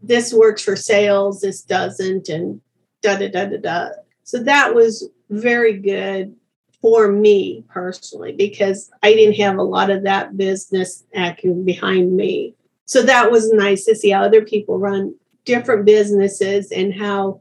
this 0.00 0.32
works 0.32 0.62
for 0.62 0.76
sales, 0.76 1.40
this 1.40 1.62
doesn't, 1.62 2.28
and 2.28 2.60
da 3.02 3.16
da 3.16 3.28
da 3.28 3.46
da 3.46 3.56
da. 3.56 3.88
So 4.22 4.42
that 4.44 4.74
was 4.74 5.08
very 5.30 5.78
good 5.78 6.36
for 6.80 7.10
me 7.10 7.64
personally 7.68 8.32
because 8.32 8.90
I 9.02 9.14
didn't 9.14 9.36
have 9.36 9.56
a 9.56 9.62
lot 9.62 9.90
of 9.90 10.04
that 10.04 10.36
business 10.36 11.04
acumen 11.14 11.64
behind 11.64 12.14
me. 12.14 12.54
So 12.86 13.02
that 13.02 13.30
was 13.30 13.52
nice 13.52 13.84
to 13.86 13.94
see 13.94 14.10
how 14.10 14.22
other 14.22 14.42
people 14.42 14.78
run 14.78 15.14
different 15.44 15.84
businesses 15.84 16.70
and 16.70 16.94
how 16.94 17.40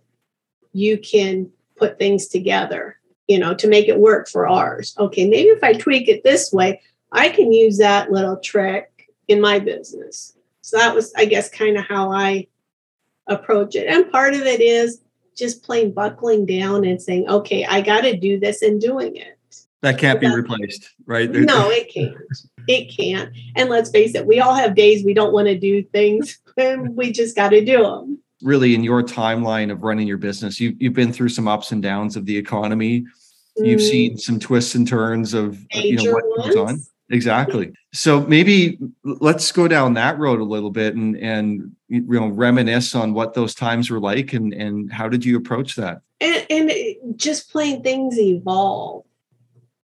you 0.73 0.97
can 0.97 1.50
put 1.75 1.97
things 1.97 2.27
together, 2.27 2.97
you 3.27 3.39
know, 3.39 3.53
to 3.55 3.67
make 3.67 3.88
it 3.88 4.00
work 4.00 4.27
for 4.29 4.47
ours. 4.47 4.95
Okay, 4.97 5.27
maybe 5.27 5.50
if 5.50 5.63
I 5.63 5.73
tweak 5.73 6.07
it 6.07 6.23
this 6.23 6.51
way, 6.51 6.81
I 7.12 7.29
can 7.29 7.51
use 7.51 7.77
that 7.77 8.12
little 8.12 8.38
trick 8.38 9.09
in 9.27 9.39
my 9.39 9.59
business. 9.59 10.35
So 10.62 10.77
that 10.77 10.95
was, 10.95 11.13
I 11.15 11.25
guess, 11.25 11.50
kind 11.50 11.77
of 11.77 11.85
how 11.85 12.12
I 12.12 12.47
approach 13.27 13.75
it. 13.75 13.88
And 13.88 14.12
part 14.12 14.33
of 14.33 14.41
it 14.41 14.62
is 14.62 15.01
just 15.35 15.63
plain 15.63 15.91
buckling 15.91 16.45
down 16.45 16.85
and 16.85 17.01
saying, 17.01 17.27
okay, 17.29 17.65
I 17.65 17.81
got 17.81 18.01
to 18.01 18.15
do 18.15 18.39
this 18.39 18.62
and 18.62 18.79
doing 18.79 19.15
it. 19.15 19.38
That 19.84 19.98
can't 19.98 20.22
be 20.22 20.34
replaced, 20.34 20.90
right? 21.06 21.30
No, 21.30 21.70
it 21.70 21.94
can't. 21.94 22.16
It 22.70 22.86
can't. 22.86 23.36
And 23.58 23.70
let's 23.70 23.92
face 23.92 24.16
it, 24.16 24.25
we 24.25 24.40
all 24.40 24.56
have 24.56 24.75
days 24.75 25.04
we 25.04 25.13
don't 25.13 25.34
want 25.34 25.50
to 25.50 25.60
do 25.60 25.84
things 25.84 26.40
and 26.58 26.96
we 26.96 27.12
just 27.12 27.36
got 27.36 27.50
to 27.50 27.63
do 27.63 27.84
them. 27.84 28.20
Really, 28.42 28.75
in 28.75 28.84
your 28.84 29.04
timeline 29.04 29.72
of 29.72 29.84
running 29.84 30.08
your 30.08 30.18
business, 30.18 30.58
you, 30.60 30.74
you've 30.80 30.94
been 30.94 31.12
through 31.12 31.30
some 31.30 31.50
ups 31.50 31.74
and 31.74 31.84
downs 31.84 32.16
of 32.16 32.25
the 32.25 32.38
economy. 32.38 33.06
You've 33.58 33.82
mm. 33.82 33.90
seen 33.90 34.18
some 34.18 34.40
twists 34.40 34.74
and 34.74 34.88
turns 34.88 35.34
of 35.34 35.60
Major 35.74 35.88
you 35.88 35.96
know 36.04 36.13
what 36.13 36.24
ones. 36.38 36.56
goes 36.56 36.70
on. 36.70 36.84
Exactly. 37.10 37.74
So 37.92 38.22
maybe 38.22 38.80
let's 39.04 39.52
go 39.52 39.68
down 39.68 39.96
that 39.96 40.18
road 40.18 40.40
a 40.40 40.46
little 40.46 40.72
bit 40.72 40.96
and 40.96 41.18
and 41.18 41.75
you 41.90 42.02
know 42.02 42.28
reminisce 42.30 42.96
on 42.96 43.13
what 43.13 43.34
those 43.34 43.54
times 43.54 43.90
were 43.90 44.00
like 44.00 44.34
and 44.34 44.54
and 44.54 44.92
how 44.92 45.10
did 45.10 45.24
you 45.24 45.38
approach 45.38 45.75
that? 45.75 46.02
And, 46.22 46.46
and 46.50 47.20
just 47.20 47.52
plain 47.52 47.84
things 47.84 48.18
evolve. 48.18 49.04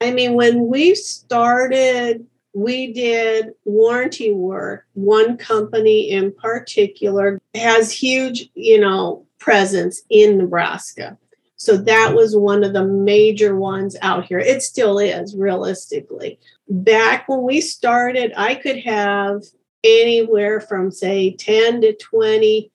I 0.02 0.12
mean, 0.12 0.34
when 0.34 0.68
we 0.68 0.96
started, 0.96 2.26
we 2.54 2.94
did 2.94 3.52
warranty 3.66 4.32
work. 4.32 4.86
One 4.94 5.38
company 5.38 6.10
in 6.10 6.34
particular 6.34 7.40
has 7.54 7.92
huge, 7.92 8.50
you 8.56 8.80
know, 8.80 9.26
presence 9.40 10.02
in 10.10 10.38
Nebraska. 10.38 11.18
So 11.58 11.76
that 11.76 12.16
was 12.16 12.38
one 12.38 12.64
of 12.64 12.72
the 12.72 12.86
major 12.86 13.56
ones 13.56 13.98
out 14.02 14.26
here. 14.26 14.40
It 14.40 14.62
still 14.62 14.98
is, 14.98 15.36
realistically. 15.36 16.40
Back 16.70 17.28
when 17.28 17.42
we 17.42 17.60
started, 17.60 18.32
I 18.38 18.56
could 18.56 18.80
have 18.80 19.44
anywhere 19.84 20.62
from, 20.62 20.92
say, 20.92 21.34
10 21.34 21.82
to 21.82 21.96
20 21.96 22.72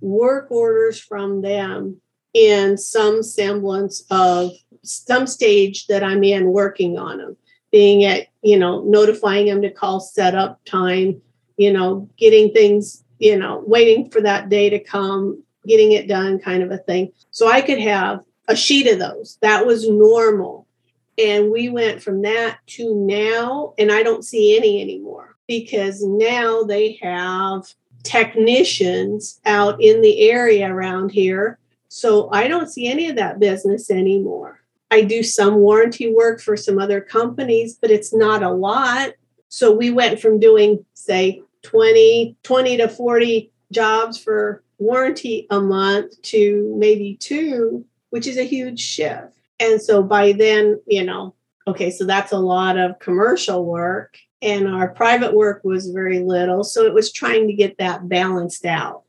work 0.00 0.50
orders 0.50 0.98
from 0.98 1.42
them 1.42 2.00
in 2.32 2.78
some 2.78 3.22
semblance 3.22 4.04
of 4.10 4.52
some 4.82 5.26
stage 5.26 5.86
that 5.86 6.02
I'm 6.02 6.24
in 6.24 6.46
working 6.46 6.98
on 6.98 7.18
them, 7.18 7.36
being 7.70 8.04
at, 8.04 8.28
you 8.42 8.58
know, 8.58 8.82
notifying 8.82 9.46
them 9.46 9.62
to 9.62 9.70
call 9.70 10.00
setup 10.00 10.64
time, 10.64 11.20
you 11.56 11.72
know, 11.72 12.08
getting 12.16 12.52
things, 12.52 13.04
you 13.18 13.38
know, 13.38 13.62
waiting 13.66 14.10
for 14.10 14.20
that 14.20 14.48
day 14.48 14.70
to 14.70 14.78
come, 14.78 15.42
getting 15.66 15.92
it 15.92 16.08
done 16.08 16.38
kind 16.38 16.62
of 16.62 16.70
a 16.70 16.78
thing. 16.78 17.12
So 17.30 17.48
I 17.48 17.60
could 17.60 17.78
have 17.78 18.24
a 18.48 18.56
sheet 18.56 18.88
of 18.88 18.98
those. 18.98 19.38
That 19.40 19.66
was 19.66 19.88
normal. 19.88 20.66
And 21.18 21.52
we 21.52 21.68
went 21.68 22.02
from 22.02 22.22
that 22.22 22.58
to 22.68 22.94
now, 22.94 23.74
and 23.78 23.92
I 23.92 24.02
don't 24.02 24.24
see 24.24 24.56
any 24.56 24.80
anymore 24.80 25.36
because 25.46 26.02
now 26.02 26.62
they 26.62 26.98
have 27.02 27.72
technicians 28.02 29.40
out 29.44 29.80
in 29.80 30.00
the 30.00 30.30
area 30.30 30.72
around 30.72 31.10
here. 31.10 31.58
So 31.88 32.30
I 32.32 32.48
don't 32.48 32.70
see 32.70 32.86
any 32.86 33.08
of 33.08 33.16
that 33.16 33.38
business 33.38 33.90
anymore. 33.90 34.61
I 34.92 35.00
do 35.00 35.22
some 35.22 35.56
warranty 35.56 36.12
work 36.12 36.38
for 36.38 36.54
some 36.54 36.78
other 36.78 37.00
companies, 37.00 37.78
but 37.80 37.90
it's 37.90 38.12
not 38.12 38.42
a 38.42 38.50
lot. 38.50 39.14
So 39.48 39.72
we 39.72 39.90
went 39.90 40.20
from 40.20 40.38
doing, 40.38 40.84
say, 40.92 41.42
20, 41.62 42.36
20 42.42 42.76
to 42.76 42.88
40 42.88 43.50
jobs 43.72 44.18
for 44.18 44.62
warranty 44.76 45.46
a 45.48 45.60
month 45.62 46.20
to 46.22 46.76
maybe 46.78 47.16
two, 47.16 47.86
which 48.10 48.26
is 48.26 48.36
a 48.36 48.42
huge 48.44 48.80
shift. 48.80 49.32
And 49.58 49.80
so 49.80 50.02
by 50.02 50.32
then, 50.32 50.78
you 50.86 51.04
know, 51.04 51.34
okay, 51.66 51.90
so 51.90 52.04
that's 52.04 52.32
a 52.32 52.38
lot 52.38 52.76
of 52.76 52.98
commercial 52.98 53.64
work, 53.64 54.18
and 54.42 54.68
our 54.68 54.88
private 54.88 55.32
work 55.32 55.62
was 55.64 55.88
very 55.88 56.18
little. 56.18 56.64
So 56.64 56.84
it 56.84 56.92
was 56.92 57.12
trying 57.12 57.46
to 57.46 57.54
get 57.54 57.78
that 57.78 58.10
balanced 58.10 58.66
out. 58.66 59.01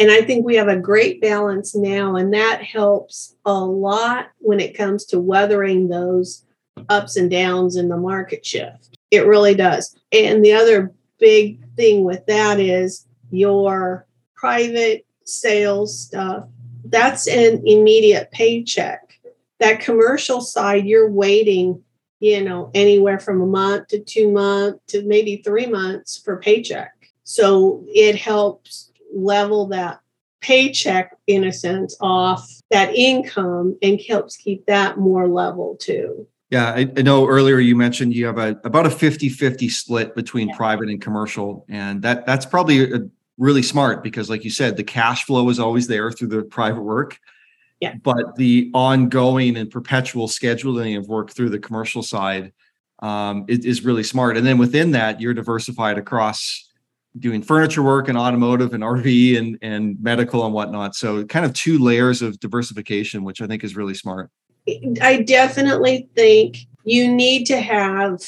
And 0.00 0.10
I 0.10 0.22
think 0.22 0.46
we 0.46 0.56
have 0.56 0.68
a 0.68 0.76
great 0.76 1.20
balance 1.20 1.76
now, 1.76 2.16
and 2.16 2.32
that 2.32 2.62
helps 2.62 3.36
a 3.44 3.52
lot 3.52 4.30
when 4.38 4.58
it 4.58 4.74
comes 4.74 5.04
to 5.06 5.20
weathering 5.20 5.88
those 5.88 6.42
ups 6.88 7.16
and 7.16 7.30
downs 7.30 7.76
in 7.76 7.90
the 7.90 7.98
market 7.98 8.46
shift. 8.46 8.96
It 9.10 9.26
really 9.26 9.54
does. 9.54 9.94
And 10.10 10.42
the 10.42 10.54
other 10.54 10.94
big 11.18 11.62
thing 11.76 12.04
with 12.04 12.24
that 12.26 12.58
is 12.58 13.06
your 13.30 14.06
private 14.34 15.04
sales 15.24 16.00
stuff. 16.00 16.44
That's 16.86 17.28
an 17.28 17.62
immediate 17.66 18.30
paycheck. 18.32 19.18
That 19.58 19.80
commercial 19.80 20.40
side, 20.40 20.86
you're 20.86 21.10
waiting, 21.10 21.84
you 22.20 22.42
know, 22.42 22.70
anywhere 22.72 23.18
from 23.18 23.42
a 23.42 23.46
month 23.46 23.88
to 23.88 24.00
two 24.00 24.32
months 24.32 24.80
to 24.88 25.02
maybe 25.02 25.42
three 25.44 25.66
months 25.66 26.16
for 26.16 26.38
paycheck. 26.38 26.94
So 27.24 27.84
it 27.86 28.16
helps 28.16 28.89
level 29.14 29.66
that 29.66 30.00
paycheck 30.40 31.16
in 31.26 31.44
a 31.44 31.52
sense 31.52 31.96
off 32.00 32.48
that 32.70 32.94
income 32.94 33.76
and 33.82 34.00
helps 34.08 34.36
keep 34.36 34.64
that 34.66 34.98
more 34.98 35.28
level 35.28 35.76
too. 35.78 36.26
Yeah, 36.50 36.70
I, 36.70 36.90
I 36.96 37.02
know 37.02 37.28
earlier 37.28 37.58
you 37.58 37.76
mentioned 37.76 38.14
you 38.14 38.26
have 38.26 38.38
a 38.38 38.60
about 38.64 38.86
a 38.86 38.90
50-50 38.90 39.70
split 39.70 40.14
between 40.14 40.48
yeah. 40.48 40.56
private 40.56 40.88
and 40.88 41.00
commercial 41.00 41.64
and 41.68 42.02
that 42.02 42.26
that's 42.26 42.46
probably 42.46 42.92
a, 42.92 43.00
really 43.38 43.62
smart 43.62 44.02
because 44.02 44.28
like 44.28 44.44
you 44.44 44.50
said 44.50 44.76
the 44.76 44.84
cash 44.84 45.24
flow 45.24 45.48
is 45.48 45.58
always 45.58 45.86
there 45.86 46.10
through 46.10 46.28
the 46.28 46.42
private 46.42 46.82
work. 46.82 47.18
Yeah. 47.80 47.94
But 48.02 48.36
the 48.36 48.70
ongoing 48.74 49.56
and 49.56 49.70
perpetual 49.70 50.28
scheduling 50.28 50.98
of 50.98 51.08
work 51.08 51.30
through 51.30 51.48
the 51.48 51.58
commercial 51.58 52.02
side 52.02 52.52
um, 52.98 53.46
is, 53.48 53.64
is 53.64 53.84
really 53.84 54.02
smart. 54.02 54.36
And 54.36 54.46
then 54.46 54.58
within 54.58 54.90
that, 54.90 55.18
you're 55.20 55.32
diversified 55.32 55.96
across 55.96 56.69
doing 57.18 57.42
furniture 57.42 57.82
work 57.82 58.08
and 58.08 58.16
automotive 58.16 58.72
and 58.72 58.82
RV 58.82 59.38
and, 59.38 59.58
and 59.62 60.00
medical 60.00 60.44
and 60.44 60.54
whatnot. 60.54 60.94
So 60.94 61.24
kind 61.24 61.44
of 61.44 61.52
two 61.52 61.78
layers 61.78 62.22
of 62.22 62.38
diversification, 62.40 63.24
which 63.24 63.42
I 63.42 63.46
think 63.46 63.64
is 63.64 63.76
really 63.76 63.94
smart. 63.94 64.30
I 65.00 65.22
definitely 65.26 66.08
think 66.14 66.58
you 66.84 67.12
need 67.12 67.44
to 67.46 67.60
have 67.60 68.22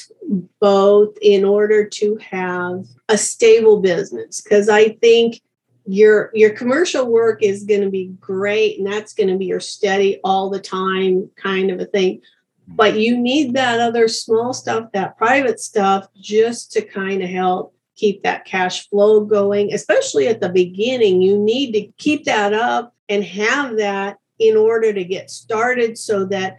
both 0.61 1.17
in 1.23 1.45
order 1.45 1.87
to 1.89 2.17
have 2.17 2.87
a 3.09 3.17
stable 3.17 3.81
business 3.81 4.41
because 4.41 4.69
I 4.69 4.91
think 4.91 5.41
your 5.87 6.31
your 6.33 6.51
commercial 6.51 7.07
work 7.07 7.43
is 7.43 7.65
going 7.65 7.81
to 7.81 7.91
be 7.91 8.07
great 8.21 8.79
and 8.79 8.87
that's 8.87 9.15
going 9.15 9.29
to 9.29 9.37
be 9.37 9.47
your 9.47 9.61
steady 9.61 10.21
all 10.23 10.49
the 10.49 10.61
time 10.61 11.29
kind 11.37 11.73
of 11.73 11.81
a 11.81 11.85
thing 11.85 12.21
but 12.69 12.97
you 12.97 13.19
need 13.19 13.55
that 13.55 13.81
other 13.81 14.07
small 14.07 14.53
stuff 14.53 14.93
that 14.93 15.19
private 15.19 15.59
stuff 15.59 16.07
just 16.15 16.73
to 16.73 16.83
kind 16.83 17.21
of 17.21 17.29
help 17.29 17.75
keep 18.03 18.25
that 18.25 18.45
cash 18.45 18.89
flow 18.89 19.21
going, 19.21 19.73
especially 19.73 20.27
at 20.27 20.41
the 20.41 20.49
beginning. 20.49 21.23
You 21.23 21.39
need 21.39 21.71
to 21.75 21.87
keep 21.99 22.25
that 22.25 22.53
up 22.53 22.97
and 23.09 23.23
have 23.23 23.77
that 23.77 24.19
in 24.41 24.57
order 24.57 24.93
to 24.93 25.05
get 25.05 25.31
started 25.31 25.97
so 25.97 26.25
that 26.25 26.59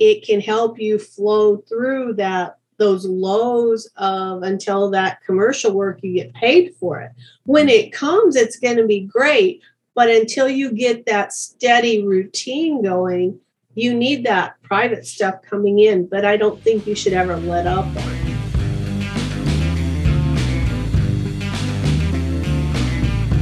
it 0.00 0.26
can 0.26 0.40
help 0.40 0.80
you 0.80 0.98
flow 0.98 1.58
through 1.58 2.14
that 2.14 2.56
those 2.78 3.04
lows 3.04 3.88
of 3.98 4.42
until 4.42 4.90
that 4.90 5.22
commercial 5.24 5.72
work 5.72 6.00
you 6.02 6.14
get 6.14 6.34
paid 6.34 6.74
for 6.80 7.00
it. 7.00 7.12
When 7.44 7.68
it 7.68 7.92
comes, 7.92 8.34
it's 8.34 8.58
going 8.58 8.78
to 8.78 8.86
be 8.86 9.00
great. 9.00 9.62
But 9.94 10.08
until 10.08 10.48
you 10.48 10.72
get 10.72 11.06
that 11.06 11.32
steady 11.32 12.02
routine 12.04 12.82
going, 12.82 13.38
you 13.74 13.94
need 13.94 14.24
that 14.24 14.60
private 14.62 15.06
stuff 15.06 15.42
coming 15.42 15.78
in, 15.78 16.06
but 16.06 16.24
I 16.24 16.36
don't 16.36 16.60
think 16.62 16.86
you 16.86 16.94
should 16.94 17.12
ever 17.12 17.36
let 17.36 17.66
up 17.66 17.84
on 17.84 17.96
it. 17.96 18.19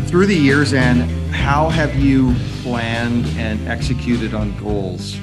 Through 0.09 0.25
the 0.25 0.35
years, 0.35 0.73
and 0.73 1.03
how 1.35 1.69
have 1.69 1.95
you 1.97 2.35
planned 2.63 3.27
and 3.37 3.69
executed 3.69 4.33
on 4.33 4.57
goals? 4.59 5.17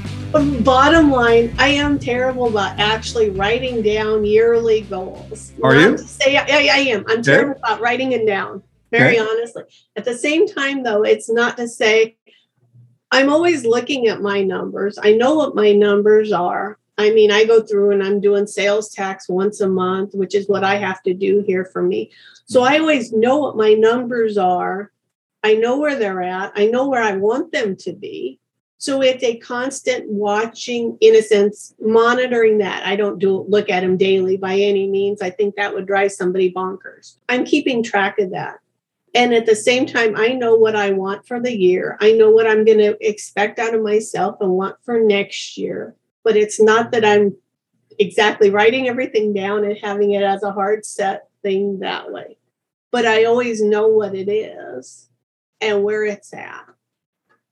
Bottom 0.61 1.09
line, 1.09 1.55
I 1.57 1.69
am 1.69 1.97
terrible 1.97 2.47
about 2.49 2.79
actually 2.79 3.31
writing 3.31 3.81
down 3.81 4.23
yearly 4.25 4.81
goals. 4.81 5.53
Are 5.63 5.73
Not 5.73 5.81
you? 5.81 5.97
Say 5.97 6.37
I, 6.37 6.43
I 6.43 6.79
am. 6.89 7.03
I'm 7.07 7.19
Okay. 7.21 7.23
terrible 7.23 7.59
about 7.63 7.81
writing 7.81 8.11
them 8.11 8.27
down. 8.27 8.61
Very 8.91 9.19
Okay. 9.19 9.27
honestly. 9.27 9.63
At 9.95 10.05
the 10.05 10.13
same 10.15 10.47
time, 10.47 10.83
though, 10.83 11.01
it's 11.01 11.31
not 11.31 11.57
to 11.57 11.67
say 11.67 12.15
I'm 13.11 13.29
always 13.31 13.65
looking 13.65 14.07
at 14.07 14.21
my 14.21 14.43
numbers. 14.43 14.99
I 15.01 15.13
know 15.13 15.33
what 15.33 15.55
my 15.55 15.71
numbers 15.71 16.31
are. 16.31 16.77
I 16.99 17.09
mean, 17.09 17.31
I 17.31 17.43
go 17.45 17.61
through 17.61 17.91
and 17.91 18.03
I'm 18.03 18.21
doing 18.21 18.45
sales 18.45 18.89
tax 18.89 19.27
once 19.27 19.61
a 19.61 19.67
month, 19.67 20.13
which 20.13 20.35
is 20.35 20.47
what 20.47 20.63
I 20.63 20.75
have 20.75 21.01
to 21.03 21.13
do 21.15 21.43
here 21.47 21.65
for 21.65 21.81
me. 21.81 22.11
So 22.45 22.63
I 22.63 22.77
always 22.77 23.11
know 23.11 23.37
what 23.37 23.57
my 23.57 23.73
numbers 23.73 24.37
are. 24.37 24.91
I 25.43 25.53
know 25.55 25.77
where 25.77 25.95
they're 25.95 26.21
at. 26.21 26.51
I 26.55 26.67
know 26.67 26.87
where 26.87 27.03
I 27.03 27.13
want 27.13 27.51
them 27.51 27.75
to 27.77 27.93
be. 27.93 28.39
So 28.77 29.01
it's 29.01 29.23
a 29.23 29.37
constant 29.37 30.09
watching, 30.09 30.97
in 31.01 31.15
a 31.15 31.21
sense, 31.21 31.73
monitoring 31.79 32.59
that. 32.59 32.85
I 32.85 32.95
don't 32.95 33.19
do 33.19 33.45
look 33.47 33.69
at 33.69 33.81
them 33.81 33.97
daily 33.97 34.37
by 34.37 34.55
any 34.55 34.87
means. 34.87 35.21
I 35.21 35.29
think 35.29 35.55
that 35.55 35.73
would 35.73 35.87
drive 35.87 36.11
somebody 36.11 36.51
bonkers. 36.51 37.15
I'm 37.29 37.45
keeping 37.45 37.81
track 37.81 38.19
of 38.19 38.31
that. 38.31 38.59
And 39.15 39.33
at 39.33 39.45
the 39.45 39.55
same 39.55 39.85
time, 39.85 40.15
I 40.17 40.29
know 40.29 40.55
what 40.55 40.75
I 40.75 40.91
want 40.91 41.25
for 41.25 41.39
the 41.39 41.57
year. 41.57 41.97
I 42.01 42.11
know 42.11 42.29
what 42.29 42.47
I'm 42.47 42.65
going 42.65 42.79
to 42.79 42.97
expect 43.07 43.59
out 43.59 43.73
of 43.73 43.81
myself 43.81 44.37
and 44.41 44.51
want 44.51 44.75
for 44.83 44.99
next 44.99 45.57
year. 45.57 45.95
But 46.23 46.35
it's 46.35 46.61
not 46.61 46.91
that 46.91 47.05
I'm 47.05 47.35
exactly 47.97 48.49
writing 48.49 48.89
everything 48.89 49.33
down 49.33 49.63
and 49.63 49.77
having 49.77 50.11
it 50.11 50.21
as 50.21 50.43
a 50.43 50.51
hard 50.51 50.85
set 50.85 51.29
thing 51.45 51.79
that 51.79 52.11
way. 52.11 52.37
But 52.91 53.05
I 53.05 53.25
always 53.25 53.61
know 53.61 53.87
what 53.87 54.15
it 54.15 54.29
is 54.29 55.09
and 55.61 55.83
where 55.83 56.03
it's 56.03 56.33
at. 56.33 56.65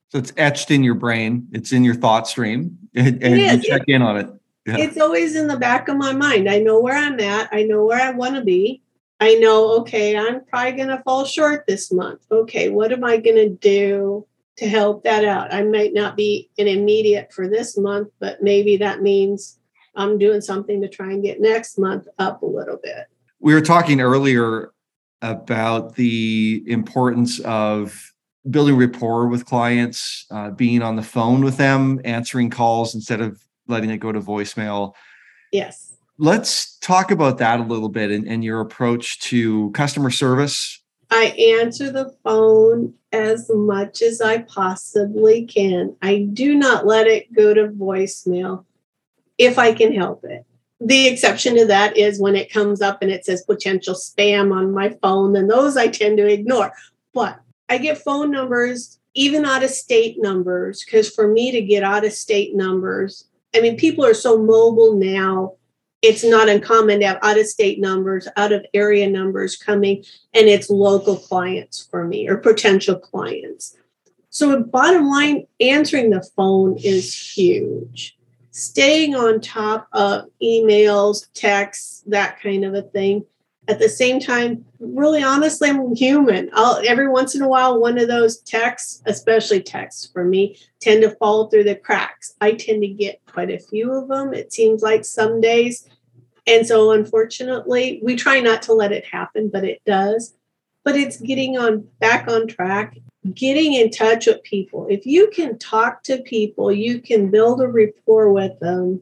So 0.09 0.17
it's 0.17 0.33
etched 0.35 0.71
in 0.71 0.83
your 0.83 0.95
brain. 0.95 1.47
It's 1.51 1.71
in 1.71 1.83
your 1.83 1.95
thought 1.95 2.27
stream, 2.27 2.77
and, 2.95 3.21
and 3.23 3.39
you 3.39 3.61
check 3.61 3.83
in 3.87 4.01
on 4.01 4.17
it. 4.17 4.29
Yeah. 4.65 4.77
it's 4.77 4.97
always 4.97 5.35
in 5.35 5.47
the 5.47 5.57
back 5.57 5.89
of 5.89 5.97
my 5.97 6.13
mind. 6.13 6.49
I 6.49 6.59
know 6.59 6.79
where 6.79 6.95
I'm 6.95 7.19
at. 7.19 7.49
I 7.51 7.63
know 7.63 7.85
where 7.85 7.99
I 7.99 8.11
want 8.11 8.35
to 8.35 8.41
be. 8.41 8.81
I 9.19 9.35
know, 9.35 9.79
okay, 9.79 10.17
I'm 10.17 10.45
probably 10.45 10.73
going 10.73 10.87
to 10.87 11.03
fall 11.03 11.25
short 11.25 11.65
this 11.67 11.91
month. 11.91 12.21
Okay, 12.31 12.69
what 12.69 12.91
am 12.91 13.03
I 13.03 13.17
going 13.17 13.35
to 13.35 13.49
do 13.49 14.25
to 14.57 14.67
help 14.67 15.03
that 15.03 15.25
out? 15.25 15.53
I 15.53 15.63
might 15.63 15.93
not 15.93 16.15
be 16.15 16.49
an 16.57 16.67
immediate 16.67 17.33
for 17.33 17.47
this 17.47 17.77
month, 17.77 18.09
but 18.19 18.41
maybe 18.41 18.77
that 18.77 19.01
means 19.01 19.59
I'm 19.95 20.17
doing 20.17 20.41
something 20.41 20.81
to 20.81 20.89
try 20.89 21.11
and 21.11 21.23
get 21.23 21.41
next 21.41 21.77
month 21.77 22.07
up 22.17 22.41
a 22.41 22.45
little 22.45 22.79
bit. 22.81 23.07
We 23.43 23.53
were 23.53 23.61
talking 23.61 23.99
earlier 23.99 24.71
about 25.21 25.95
the 25.95 26.63
importance 26.65 27.41
of 27.41 28.13
building 28.49 28.77
rapport 28.77 29.27
with 29.27 29.45
clients, 29.45 30.25
uh, 30.31 30.51
being 30.51 30.81
on 30.81 30.95
the 30.95 31.03
phone 31.03 31.43
with 31.43 31.57
them, 31.57 31.99
answering 32.05 32.49
calls 32.49 32.95
instead 32.95 33.19
of 33.19 33.43
letting 33.67 33.89
it 33.89 33.97
go 33.97 34.13
to 34.13 34.21
voicemail. 34.21 34.93
Yes. 35.51 35.97
Let's 36.17 36.77
talk 36.77 37.11
about 37.11 37.37
that 37.39 37.59
a 37.59 37.63
little 37.63 37.89
bit 37.89 38.11
and, 38.11 38.25
and 38.29 38.45
your 38.45 38.61
approach 38.61 39.19
to 39.23 39.71
customer 39.71 40.09
service. 40.09 40.81
I 41.11 41.25
answer 41.61 41.91
the 41.91 42.15
phone 42.23 42.93
as 43.11 43.51
much 43.53 44.01
as 44.01 44.21
I 44.21 44.43
possibly 44.43 45.45
can. 45.45 45.97
I 46.01 46.29
do 46.31 46.55
not 46.55 46.87
let 46.87 47.07
it 47.07 47.33
go 47.33 47.53
to 47.53 47.67
voicemail 47.67 48.63
if 49.37 49.59
I 49.59 49.73
can 49.73 49.93
help 49.93 50.23
it. 50.23 50.45
The 50.85 51.07
exception 51.07 51.55
to 51.55 51.65
that 51.67 51.95
is 51.95 52.19
when 52.19 52.35
it 52.35 52.51
comes 52.51 52.81
up 52.81 53.01
and 53.01 53.09
it 53.09 53.25
says 53.25 53.43
potential 53.43 53.95
spam 53.95 54.53
on 54.53 54.73
my 54.73 54.89
phone, 55.01 55.31
then 55.31 55.47
those 55.47 55.77
I 55.77 55.87
tend 55.87 56.17
to 56.17 56.27
ignore. 56.27 56.73
But 57.13 57.39
I 57.69 57.77
get 57.77 57.99
phone 57.99 58.31
numbers, 58.31 58.99
even 59.13 59.45
out 59.45 59.63
of 59.63 59.69
state 59.69 60.17
numbers, 60.19 60.83
because 60.83 61.09
for 61.09 61.27
me 61.27 61.51
to 61.51 61.61
get 61.61 61.83
out 61.83 62.05
of 62.05 62.11
state 62.11 62.55
numbers, 62.55 63.25
I 63.55 63.61
mean, 63.61 63.77
people 63.77 64.03
are 64.05 64.13
so 64.13 64.37
mobile 64.37 64.95
now. 64.95 65.53
It's 66.01 66.23
not 66.23 66.49
uncommon 66.49 66.99
to 66.99 67.07
have 67.07 67.19
out 67.21 67.39
of 67.39 67.47
state 67.47 67.79
numbers, 67.79 68.27
out 68.35 68.51
of 68.51 68.65
area 68.73 69.09
numbers 69.09 69.55
coming 69.55 70.03
and 70.33 70.47
it's 70.47 70.69
local 70.69 71.15
clients 71.15 71.87
for 71.89 72.05
me 72.05 72.27
or 72.27 72.35
potential 72.35 72.99
clients. 72.99 73.77
So, 74.29 74.61
bottom 74.63 75.07
line, 75.07 75.45
answering 75.61 76.09
the 76.09 76.27
phone 76.35 76.75
is 76.77 77.15
huge. 77.15 78.17
Staying 78.55 79.15
on 79.15 79.41
top 79.41 79.87
of 79.93 80.25
emails, 80.39 81.25
texts, 81.33 82.03
that 82.05 82.39
kind 82.39 82.63
of 82.63 82.75
a 82.75 82.83
thing. 82.83 83.25
At 83.67 83.79
the 83.79 83.89
same 83.89 84.19
time, 84.19 84.63
really 84.79 85.23
honestly, 85.23 85.71
I'm 85.71 85.95
human. 85.95 86.51
I'll 86.53 86.79
every 86.87 87.09
once 87.09 87.33
in 87.33 87.41
a 87.41 87.47
while, 87.47 87.79
one 87.79 87.97
of 87.97 88.07
those 88.07 88.41
texts, 88.41 89.01
especially 89.07 89.59
texts 89.59 90.07
for 90.13 90.23
me, 90.23 90.55
tend 90.79 91.01
to 91.01 91.15
fall 91.15 91.49
through 91.49 91.63
the 91.63 91.73
cracks. 91.73 92.35
I 92.41 92.51
tend 92.51 92.83
to 92.83 92.87
get 92.89 93.21
quite 93.25 93.49
a 93.49 93.57
few 93.57 93.91
of 93.91 94.07
them. 94.07 94.35
It 94.35 94.53
seems 94.53 94.83
like 94.83 95.03
some 95.03 95.41
days. 95.41 95.89
And 96.45 96.67
so, 96.67 96.91
unfortunately, 96.91 98.01
we 98.03 98.15
try 98.15 98.39
not 98.39 98.61
to 98.63 98.73
let 98.73 98.91
it 98.91 99.05
happen, 99.05 99.49
but 99.49 99.63
it 99.63 99.81
does. 99.83 100.35
But 100.83 100.95
it's 100.95 101.17
getting 101.17 101.57
on 101.57 101.87
back 101.99 102.27
on 102.27 102.45
track, 102.45 102.97
getting 103.33 103.73
in 103.73 103.89
touch 103.89 104.27
with 104.27 104.43
people. 104.43 104.87
If 104.89 105.05
you 105.05 105.29
can 105.29 105.57
talk 105.57 106.03
to 106.03 106.21
people, 106.21 106.71
you 106.71 106.99
can 106.99 107.31
build 107.31 107.61
a 107.61 107.67
rapport 107.67 108.31
with 108.31 108.59
them 108.59 109.01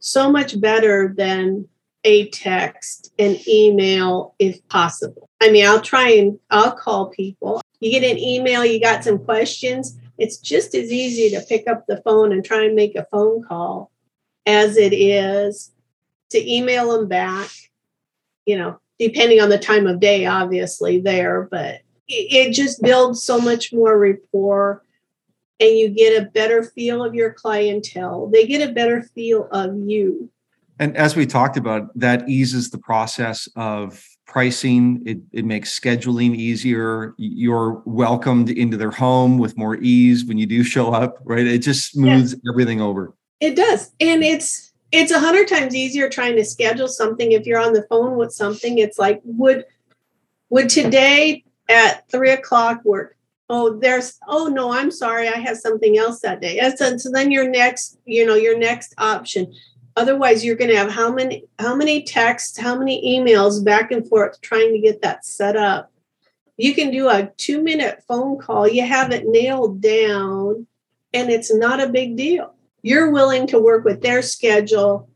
so 0.00 0.30
much 0.30 0.60
better 0.60 1.14
than 1.16 1.68
a 2.04 2.28
text, 2.30 3.12
an 3.18 3.36
email, 3.48 4.34
if 4.38 4.66
possible. 4.68 5.28
I 5.40 5.50
mean, 5.50 5.66
I'll 5.66 5.80
try 5.80 6.10
and 6.10 6.38
I'll 6.50 6.72
call 6.72 7.08
people. 7.10 7.62
You 7.80 7.90
get 7.90 8.10
an 8.10 8.18
email, 8.18 8.64
you 8.64 8.80
got 8.80 9.04
some 9.04 9.18
questions. 9.18 9.98
It's 10.18 10.36
just 10.36 10.74
as 10.74 10.92
easy 10.92 11.34
to 11.34 11.44
pick 11.44 11.66
up 11.68 11.86
the 11.86 12.02
phone 12.02 12.32
and 12.32 12.44
try 12.44 12.64
and 12.64 12.74
make 12.74 12.94
a 12.94 13.06
phone 13.10 13.42
call 13.42 13.90
as 14.46 14.76
it 14.76 14.92
is 14.92 15.72
to 16.30 16.52
email 16.52 16.92
them 16.92 17.08
back, 17.08 17.48
you 18.44 18.58
know, 18.58 18.78
depending 18.98 19.40
on 19.40 19.48
the 19.48 19.58
time 19.58 19.86
of 19.86 20.00
day, 20.00 20.26
obviously, 20.26 21.00
there, 21.00 21.48
but 21.50 21.80
it, 22.08 22.48
it 22.48 22.52
just 22.52 22.82
builds 22.82 23.22
so 23.22 23.40
much 23.40 23.72
more 23.72 23.98
rapport 23.98 24.82
and 25.60 25.70
you 25.70 25.88
get 25.88 26.20
a 26.20 26.26
better 26.26 26.62
feel 26.62 27.02
of 27.04 27.14
your 27.14 27.32
clientele. 27.32 28.28
They 28.32 28.46
get 28.46 28.68
a 28.68 28.72
better 28.72 29.02
feel 29.02 29.48
of 29.52 29.76
you. 29.76 30.30
And 30.78 30.96
as 30.96 31.14
we 31.14 31.26
talked 31.26 31.56
about, 31.56 31.96
that 31.98 32.28
eases 32.28 32.70
the 32.70 32.78
process 32.78 33.48
of 33.54 34.04
pricing. 34.26 35.02
It, 35.06 35.18
it 35.32 35.44
makes 35.44 35.78
scheduling 35.78 36.34
easier. 36.34 37.14
You're 37.16 37.82
welcomed 37.84 38.50
into 38.50 38.76
their 38.76 38.90
home 38.90 39.38
with 39.38 39.56
more 39.56 39.76
ease 39.76 40.24
when 40.24 40.38
you 40.38 40.46
do 40.46 40.64
show 40.64 40.92
up, 40.92 41.18
right? 41.24 41.46
It 41.46 41.58
just 41.58 41.92
smooths 41.92 42.34
everything 42.50 42.80
over. 42.80 43.14
It 43.40 43.54
does. 43.54 43.92
And 44.00 44.24
it's 44.24 44.72
it's 44.90 45.12
a 45.12 45.18
hundred 45.18 45.48
times 45.48 45.74
easier 45.74 46.08
trying 46.08 46.36
to 46.36 46.44
schedule 46.44 46.88
something 46.88 47.32
if 47.32 47.46
you're 47.46 47.60
on 47.60 47.72
the 47.72 47.86
phone 47.88 48.16
with 48.16 48.32
something. 48.32 48.78
It's 48.78 48.98
like, 48.98 49.20
would 49.24 49.64
would 50.50 50.68
today 50.68 51.44
at 51.68 52.08
three 52.10 52.30
o'clock 52.30 52.84
work? 52.84 53.16
Oh, 53.48 53.78
there's 53.78 54.18
oh 54.28 54.46
no, 54.46 54.72
I'm 54.72 54.90
sorry, 54.90 55.28
I 55.28 55.38
have 55.38 55.58
something 55.58 55.98
else 55.98 56.20
that 56.20 56.40
day. 56.40 56.58
And 56.58 56.76
so, 56.78 56.96
so 56.96 57.10
then 57.10 57.30
your 57.30 57.48
next, 57.48 57.98
you 58.04 58.24
know, 58.26 58.34
your 58.34 58.58
next 58.58 58.94
option. 58.98 59.52
Otherwise, 59.96 60.44
you're 60.44 60.56
gonna 60.56 60.76
have 60.76 60.90
how 60.90 61.12
many 61.12 61.44
how 61.58 61.74
many 61.74 62.02
texts, 62.02 62.58
how 62.58 62.76
many 62.76 63.18
emails 63.18 63.64
back 63.64 63.92
and 63.92 64.08
forth 64.08 64.40
trying 64.40 64.72
to 64.72 64.80
get 64.80 65.02
that 65.02 65.24
set 65.24 65.56
up. 65.56 65.92
You 66.56 66.74
can 66.74 66.90
do 66.90 67.08
a 67.08 67.30
two 67.36 67.62
minute 67.62 68.02
phone 68.08 68.38
call, 68.38 68.66
you 68.66 68.86
have 68.86 69.12
it 69.12 69.26
nailed 69.26 69.80
down, 69.80 70.66
and 71.12 71.30
it's 71.30 71.54
not 71.54 71.80
a 71.80 71.88
big 71.88 72.16
deal 72.16 72.54
you're 72.84 73.10
willing 73.10 73.46
to 73.46 73.58
work 73.58 73.82
with 73.82 74.02
their 74.02 74.20
schedule 74.20 75.08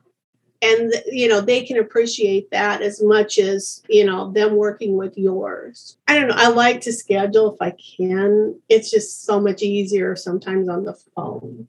and 0.61 0.93
you 1.07 1.29
know 1.29 1.41
they 1.41 1.65
can 1.65 1.79
appreciate 1.79 2.51
that 2.51 2.83
as 2.83 3.03
much 3.03 3.39
as 3.39 3.83
you 3.89 4.05
know 4.05 4.33
them 4.33 4.57
working 4.57 4.97
with 4.97 5.17
yours 5.17 5.97
i 6.09 6.15
don't 6.19 6.29
know 6.29 6.35
i 6.37 6.49
like 6.49 6.81
to 6.81 6.93
schedule 6.93 7.53
if 7.55 7.63
i 7.63 7.73
can 7.97 8.59
it's 8.69 8.91
just 8.91 9.25
so 9.25 9.41
much 9.41 9.63
easier 9.63 10.17
sometimes 10.17 10.69
on 10.69 10.85
the 10.85 10.95
phone 11.15 11.69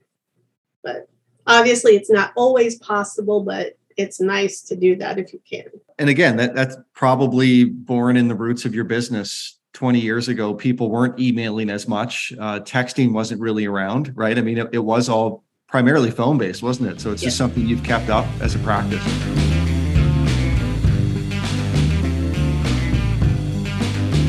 but 0.84 1.08
obviously 1.46 1.96
it's 1.96 2.10
not 2.10 2.32
always 2.36 2.78
possible 2.80 3.44
but 3.44 3.78
it's 3.98 4.22
nice 4.22 4.62
to 4.62 4.76
do 4.76 4.96
that 4.96 5.20
if 5.20 5.34
you 5.34 5.42
can 5.48 5.66
And 6.00 6.10
again, 6.10 6.38
that, 6.38 6.56
that's 6.56 6.78
probably 6.94 7.66
born 7.66 8.16
in 8.16 8.30
the 8.30 8.36
roots 8.36 8.64
of 8.64 8.74
your 8.74 8.86
business 8.86 9.60
20 9.74 10.00
years 10.00 10.30
ago. 10.30 10.54
People 10.54 10.90
weren't 10.90 11.20
emailing 11.20 11.70
as 11.70 11.88
much. 11.88 12.34
Uh, 12.40 12.62
texting 12.62 13.12
wasn't 13.12 13.42
really 13.42 13.66
around, 13.66 14.14
right? 14.16 14.38
I 14.38 14.42
mean, 14.42 14.58
it, 14.58 14.70
it 14.72 14.80
was 14.80 15.10
all 15.10 15.44
primarily 15.70 16.10
phone 16.10 16.38
based, 16.38 16.64
wasn't 16.64 16.90
it? 16.90 17.00
So 17.00 17.12
it's 17.12 17.22
just 17.22 17.38
something 17.38 17.66
you've 17.66 17.84
kept 17.84 18.10
up 18.10 18.26
as 18.42 18.56
a 18.56 18.60
practice. 18.60 19.06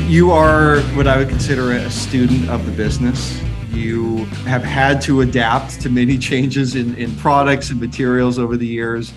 You 0.07 0.31
are 0.31 0.81
what 0.95 1.07
I 1.07 1.17
would 1.17 1.29
consider 1.29 1.71
a 1.71 1.89
student 1.89 2.47
of 2.49 2.65
the 2.65 2.71
business. 2.73 3.41
You 3.71 4.25
have 4.45 4.63
had 4.63 5.01
to 5.03 5.21
adapt 5.21 5.81
to 5.81 5.89
many 5.89 6.17
changes 6.29 6.75
in, 6.75 6.95
in 6.95 7.15
products 7.15 7.71
and 7.71 7.79
materials 7.79 8.37
over 8.37 8.55
the 8.55 8.67
years, 8.67 9.11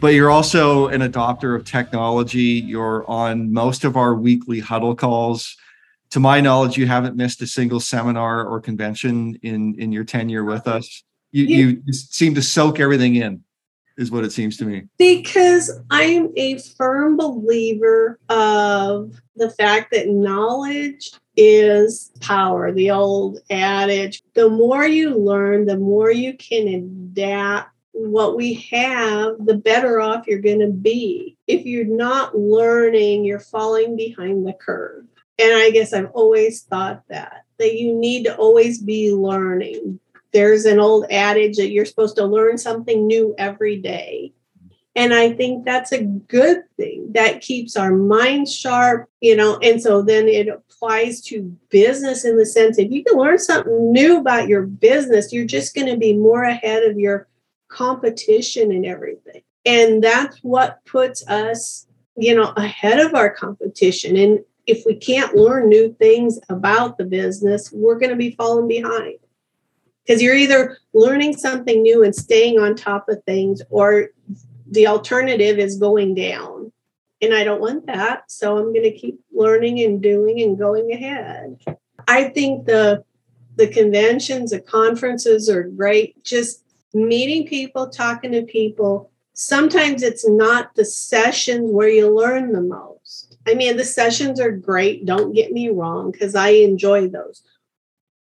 but 0.00 0.08
you're 0.08 0.30
also 0.30 0.88
an 0.88 1.02
adopter 1.02 1.54
of 1.54 1.64
technology. 1.64 2.64
You're 2.66 3.08
on 3.08 3.52
most 3.52 3.84
of 3.84 3.96
our 3.96 4.14
weekly 4.14 4.58
huddle 4.58 4.96
calls. 4.96 5.56
To 6.12 6.20
my 6.20 6.40
knowledge, 6.40 6.76
you 6.76 6.86
haven't 6.86 7.16
missed 7.16 7.40
a 7.42 7.46
single 7.46 7.78
seminar 7.78 8.44
or 8.44 8.60
convention 8.60 9.38
in, 9.42 9.76
in 9.78 9.92
your 9.92 10.02
tenure 10.02 10.42
with 10.42 10.66
us. 10.66 11.04
You, 11.32 11.44
you 11.86 11.92
seem 11.92 12.34
to 12.34 12.42
soak 12.42 12.80
everything 12.80 13.14
in 13.16 13.44
is 13.96 14.10
what 14.10 14.24
it 14.24 14.32
seems 14.32 14.56
to 14.56 14.64
me. 14.64 14.84
Because 14.98 15.70
I'm 15.90 16.30
a 16.36 16.58
firm 16.58 17.16
believer 17.16 18.18
of 18.28 19.20
the 19.36 19.50
fact 19.50 19.92
that 19.92 20.08
knowledge 20.08 21.12
is 21.36 22.10
power, 22.20 22.72
the 22.72 22.90
old 22.90 23.38
adage. 23.50 24.22
The 24.34 24.48
more 24.48 24.86
you 24.86 25.16
learn, 25.16 25.66
the 25.66 25.76
more 25.76 26.10
you 26.10 26.36
can 26.36 26.66
adapt 26.68 27.70
what 27.92 28.36
we 28.36 28.54
have, 28.72 29.36
the 29.44 29.56
better 29.56 30.00
off 30.00 30.26
you're 30.26 30.40
going 30.40 30.60
to 30.60 30.72
be. 30.72 31.36
If 31.46 31.66
you're 31.66 31.84
not 31.84 32.36
learning, 32.36 33.24
you're 33.24 33.38
falling 33.38 33.96
behind 33.96 34.46
the 34.46 34.54
curve. 34.54 35.04
And 35.38 35.52
I 35.52 35.70
guess 35.70 35.92
I've 35.92 36.10
always 36.12 36.62
thought 36.62 37.02
that, 37.08 37.44
that 37.58 37.74
you 37.74 37.94
need 37.94 38.24
to 38.24 38.36
always 38.36 38.80
be 38.80 39.12
learning 39.12 40.00
there's 40.32 40.64
an 40.64 40.78
old 40.78 41.06
adage 41.10 41.56
that 41.56 41.70
you're 41.70 41.84
supposed 41.84 42.16
to 42.16 42.24
learn 42.24 42.58
something 42.58 43.06
new 43.06 43.34
every 43.38 43.76
day. 43.76 44.32
And 44.96 45.14
I 45.14 45.32
think 45.32 45.64
that's 45.64 45.92
a 45.92 46.02
good 46.02 46.62
thing. 46.76 47.12
That 47.12 47.40
keeps 47.40 47.76
our 47.76 47.92
minds 47.94 48.54
sharp, 48.54 49.08
you 49.20 49.36
know. 49.36 49.56
And 49.62 49.80
so 49.80 50.02
then 50.02 50.28
it 50.28 50.48
applies 50.48 51.20
to 51.26 51.42
business 51.70 52.24
in 52.24 52.36
the 52.36 52.46
sense 52.46 52.78
if 52.78 52.90
you 52.90 53.04
can 53.04 53.16
learn 53.16 53.38
something 53.38 53.92
new 53.92 54.18
about 54.18 54.48
your 54.48 54.62
business, 54.62 55.32
you're 55.32 55.44
just 55.44 55.74
going 55.74 55.86
to 55.86 55.96
be 55.96 56.16
more 56.16 56.42
ahead 56.42 56.82
of 56.82 56.98
your 56.98 57.28
competition 57.68 58.72
and 58.72 58.84
everything. 58.84 59.42
And 59.64 60.02
that's 60.02 60.38
what 60.38 60.84
puts 60.86 61.26
us, 61.28 61.86
you 62.16 62.34
know, 62.34 62.52
ahead 62.56 62.98
of 62.98 63.14
our 63.14 63.30
competition. 63.30 64.16
And 64.16 64.40
if 64.66 64.84
we 64.84 64.96
can't 64.96 65.36
learn 65.36 65.68
new 65.68 65.94
things 65.94 66.38
about 66.48 66.98
the 66.98 67.04
business, 67.04 67.70
we're 67.72 67.98
going 67.98 68.10
to 68.10 68.16
be 68.16 68.32
falling 68.32 68.66
behind 68.66 69.18
because 70.10 70.22
you're 70.22 70.34
either 70.34 70.76
learning 70.92 71.36
something 71.36 71.82
new 71.82 72.02
and 72.02 72.16
staying 72.16 72.58
on 72.58 72.74
top 72.74 73.08
of 73.08 73.22
things 73.22 73.62
or 73.70 74.08
the 74.68 74.88
alternative 74.88 75.60
is 75.60 75.78
going 75.78 76.16
down. 76.16 76.72
And 77.22 77.32
i 77.32 77.44
don't 77.44 77.60
want 77.60 77.86
that 77.86 78.28
so 78.28 78.56
i'm 78.56 78.72
going 78.72 78.82
to 78.82 78.90
keep 78.90 79.20
learning 79.30 79.78
and 79.80 80.02
doing 80.02 80.40
and 80.40 80.58
going 80.58 80.90
ahead. 80.90 81.60
I 82.08 82.24
think 82.24 82.66
the 82.66 83.04
the 83.54 83.68
conventions 83.68 84.50
the 84.50 84.58
conferences 84.58 85.48
are 85.48 85.62
great. 85.62 86.24
Just 86.24 86.64
meeting 86.92 87.46
people 87.46 87.88
talking 87.88 88.32
to 88.32 88.42
people. 88.42 89.12
Sometimes 89.34 90.02
it's 90.02 90.28
not 90.28 90.74
the 90.74 90.84
sessions 90.84 91.70
where 91.70 91.88
you 91.88 92.12
learn 92.12 92.50
the 92.50 92.62
most. 92.62 93.36
I 93.46 93.54
mean 93.54 93.76
the 93.76 93.84
sessions 93.84 94.40
are 94.40 94.50
great 94.50 95.06
don't 95.06 95.34
get 95.34 95.52
me 95.52 95.68
wrong 95.68 96.10
because 96.10 96.34
i 96.34 96.48
enjoy 96.48 97.06
those. 97.06 97.44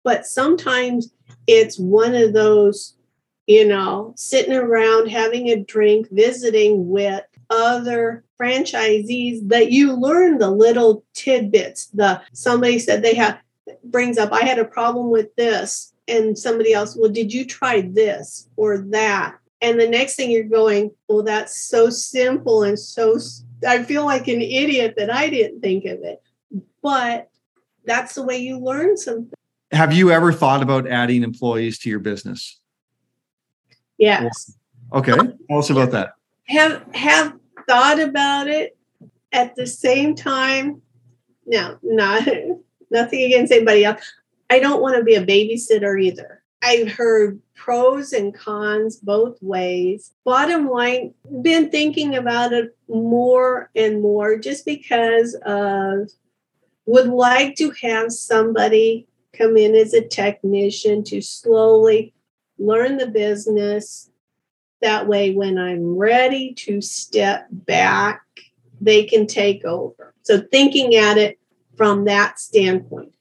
But 0.03 0.27
sometimes 0.27 1.11
it's 1.49 1.79
one 1.79 2.13
of 2.13 2.33
those, 2.33 2.95
you 3.47 3.67
know, 3.67 4.13
sitting 4.15 4.53
around 4.53 5.09
having 5.09 5.49
a 5.49 5.63
drink, 5.63 6.07
visiting 6.11 6.89
with 6.89 7.23
other 7.49 8.23
franchisees 8.39 9.47
that 9.49 9.71
you 9.71 9.93
learn 9.93 10.37
the 10.37 10.51
little 10.51 11.03
tidbits. 11.15 11.87
The 11.87 12.21
somebody 12.33 12.77
said 12.77 13.01
they 13.01 13.15
have 13.15 13.39
brings 13.83 14.19
up, 14.19 14.31
I 14.31 14.41
had 14.41 14.59
a 14.59 14.65
problem 14.65 15.09
with 15.09 15.35
this. 15.35 15.91
And 16.07 16.37
somebody 16.37 16.73
else, 16.73 16.95
well, 16.95 17.09
did 17.09 17.33
you 17.33 17.45
try 17.45 17.81
this 17.81 18.47
or 18.55 18.79
that? 18.89 19.35
And 19.61 19.79
the 19.79 19.87
next 19.87 20.15
thing 20.15 20.31
you're 20.31 20.43
going, 20.43 20.91
well, 21.07 21.23
that's 21.23 21.55
so 21.55 21.89
simple 21.89 22.63
and 22.63 22.79
so, 22.79 23.17
I 23.67 23.83
feel 23.83 24.05
like 24.05 24.27
an 24.27 24.41
idiot 24.41 24.93
that 24.97 25.11
I 25.11 25.29
didn't 25.29 25.61
think 25.61 25.85
of 25.85 25.99
it. 26.03 26.21
But 26.81 27.29
that's 27.85 28.15
the 28.15 28.23
way 28.23 28.37
you 28.37 28.57
learn 28.59 28.97
something. 28.97 29.33
Have 29.71 29.93
you 29.93 30.11
ever 30.11 30.33
thought 30.33 30.63
about 30.63 30.87
adding 30.87 31.23
employees 31.23 31.77
to 31.79 31.89
your 31.89 31.99
business? 31.99 32.59
Yes. 33.97 34.57
Okay. 34.93 35.13
Tell 35.13 35.59
us 35.59 35.69
about 35.69 35.91
that. 35.91 36.13
Have 36.47 36.83
have 36.95 37.35
thought 37.67 37.99
about 37.99 38.47
it 38.47 38.75
at 39.31 39.55
the 39.55 39.67
same 39.67 40.15
time. 40.15 40.81
No, 41.45 41.77
not 41.83 42.27
nothing 42.91 43.23
against 43.23 43.51
anybody 43.51 43.85
else. 43.85 44.01
I 44.49 44.59
don't 44.59 44.81
want 44.81 44.97
to 44.97 45.03
be 45.03 45.15
a 45.15 45.25
babysitter 45.25 46.01
either. 46.01 46.41
I've 46.63 46.91
heard 46.91 47.39
pros 47.55 48.11
and 48.11 48.33
cons 48.33 48.97
both 48.97 49.37
ways. 49.41 50.11
Bottom 50.25 50.69
line, 50.69 51.13
been 51.41 51.69
thinking 51.69 52.15
about 52.15 52.51
it 52.51 52.75
more 52.87 53.69
and 53.75 54.01
more 54.01 54.37
just 54.37 54.65
because 54.65 55.35
of 55.45 56.09
would 56.85 57.07
like 57.07 57.55
to 57.57 57.71
have 57.81 58.11
somebody 58.11 59.07
come 59.39 59.57
in 59.57 59.75
as 59.75 59.93
a 59.93 60.07
technician 60.07 61.03
to 61.05 61.21
slowly 61.21 62.13
learn 62.57 62.97
the 62.97 63.07
business. 63.07 64.11
That 64.81 65.07
way, 65.07 65.33
when 65.33 65.57
I'm 65.57 65.97
ready 65.97 66.53
to 66.59 66.81
step 66.81 67.47
back, 67.51 68.21
they 68.79 69.03
can 69.03 69.27
take 69.27 69.65
over. 69.65 70.13
So, 70.23 70.41
thinking 70.51 70.95
at 70.95 71.17
it 71.17 71.39
from 71.75 72.05
that 72.05 72.39
standpoint. 72.39 73.11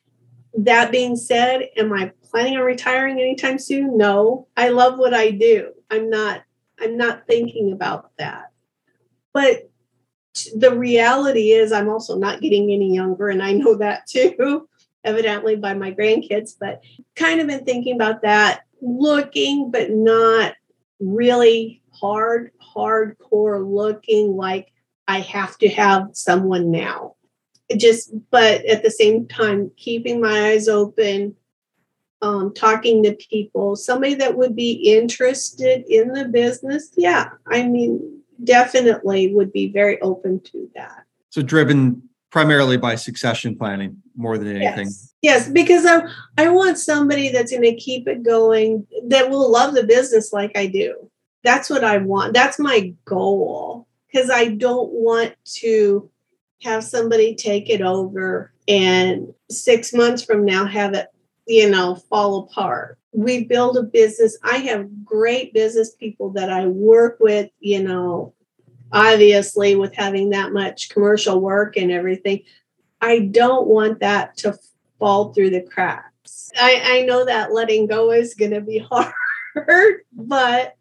That 0.54 0.90
being 0.90 1.16
said, 1.16 1.68
am 1.76 1.92
I 1.92 2.12
planning 2.31 2.59
on 2.59 2.64
retiring 2.64 3.20
anytime 3.20 3.59
soon? 3.59 3.96
No. 3.96 4.48
I 4.57 4.70
love 4.70 4.98
what 4.98 5.14
I 5.14 5.31
do. 5.31 5.72
I'm 5.90 6.11
not 6.11 6.42
I'm 6.81 6.96
not 6.96 7.26
thinking 7.26 7.72
about 7.72 8.11
that. 8.18 8.52
But 9.33 9.70
the 10.54 10.76
reality 10.76 11.50
is 11.52 11.72
I'm 11.72 11.88
also 11.88 12.16
not 12.16 12.40
getting 12.40 12.70
any 12.70 12.94
younger 12.94 13.28
and 13.28 13.42
I 13.42 13.52
know 13.52 13.76
that 13.76 14.07
too 14.07 14.68
evidently 15.04 15.56
by 15.56 15.74
my 15.74 15.92
grandkids, 15.92 16.54
but 16.58 16.82
kind 17.16 17.40
of 17.40 17.46
been 17.46 17.64
thinking 17.64 17.94
about 17.94 18.22
that, 18.22 18.62
looking, 18.80 19.70
but 19.70 19.90
not 19.90 20.54
really 21.00 21.82
hard, 21.92 22.52
hardcore 22.74 23.66
looking 23.66 24.37
like 24.37 24.72
I 25.06 25.20
have 25.20 25.56
to 25.58 25.68
have 25.68 26.11
someone 26.12 26.70
now. 26.70 27.14
It 27.68 27.78
just, 27.78 28.12
but 28.30 28.64
at 28.64 28.82
the 28.82 28.90
same 28.90 29.26
time, 29.26 29.70
keeping 29.76 30.20
my 30.20 30.50
eyes 30.50 30.68
open, 30.68 31.34
um, 32.22 32.52
talking 32.54 33.02
to 33.02 33.14
people, 33.14 33.76
somebody 33.76 34.14
that 34.14 34.37
would 34.37 34.56
be 34.56 34.72
interested 34.72 35.84
in 35.88 36.12
the 36.12 36.24
business. 36.24 36.90
Yeah, 36.96 37.30
I 37.46 37.62
mean, 37.64 38.22
definitely 38.42 39.34
would 39.34 39.52
be 39.52 39.70
very 39.70 40.00
open 40.00 40.40
to 40.40 40.70
that. 40.74 41.04
So, 41.30 41.42
driven 41.42 42.07
primarily 42.30 42.76
by 42.76 42.94
succession 42.94 43.56
planning 43.56 43.96
more 44.16 44.38
than 44.38 44.56
anything. 44.56 44.86
Yes, 44.86 45.14
yes 45.22 45.48
because 45.48 45.86
I, 45.86 46.02
I 46.36 46.48
want 46.48 46.78
somebody 46.78 47.30
that's 47.30 47.50
going 47.50 47.62
to 47.62 47.76
keep 47.76 48.06
it 48.06 48.22
going, 48.22 48.86
that 49.08 49.30
will 49.30 49.50
love 49.50 49.74
the 49.74 49.84
business 49.84 50.32
like 50.32 50.56
I 50.56 50.66
do. 50.66 51.10
That's 51.44 51.70
what 51.70 51.84
I 51.84 51.98
want. 51.98 52.34
That's 52.34 52.58
my 52.58 52.92
goal 53.04 53.86
because 54.10 54.30
I 54.30 54.48
don't 54.48 54.90
want 54.90 55.34
to 55.60 56.10
have 56.62 56.82
somebody 56.82 57.34
take 57.34 57.70
it 57.70 57.80
over 57.80 58.52
and 58.66 59.32
six 59.50 59.94
months 59.94 60.22
from 60.22 60.44
now 60.44 60.66
have 60.66 60.94
it, 60.94 61.06
you 61.46 61.70
know, 61.70 61.94
fall 61.94 62.40
apart. 62.40 62.98
We 63.12 63.44
build 63.44 63.76
a 63.76 63.82
business. 63.82 64.36
I 64.42 64.58
have 64.58 65.04
great 65.04 65.54
business 65.54 65.94
people 65.94 66.30
that 66.32 66.50
I 66.50 66.66
work 66.66 67.18
with, 67.20 67.50
you 67.60 67.82
know, 67.82 68.34
obviously 68.92 69.74
with 69.74 69.94
having 69.94 70.31
that 70.31 70.53
much 70.53 70.88
commercial 70.88 71.40
work 71.40 71.77
and 71.77 71.90
everything 71.90 72.42
i 73.01 73.18
don't 73.18 73.66
want 73.66 74.01
that 74.01 74.37
to 74.37 74.57
fall 74.98 75.33
through 75.33 75.51
the 75.51 75.62
cracks. 75.62 76.51
I, 76.61 76.81
I 76.85 77.03
know 77.03 77.24
that 77.24 77.53
letting 77.53 77.87
go 77.87 78.11
is 78.11 78.35
going 78.35 78.51
to 78.51 78.61
be 78.61 78.79
hard 78.90 80.01
but 80.12 80.74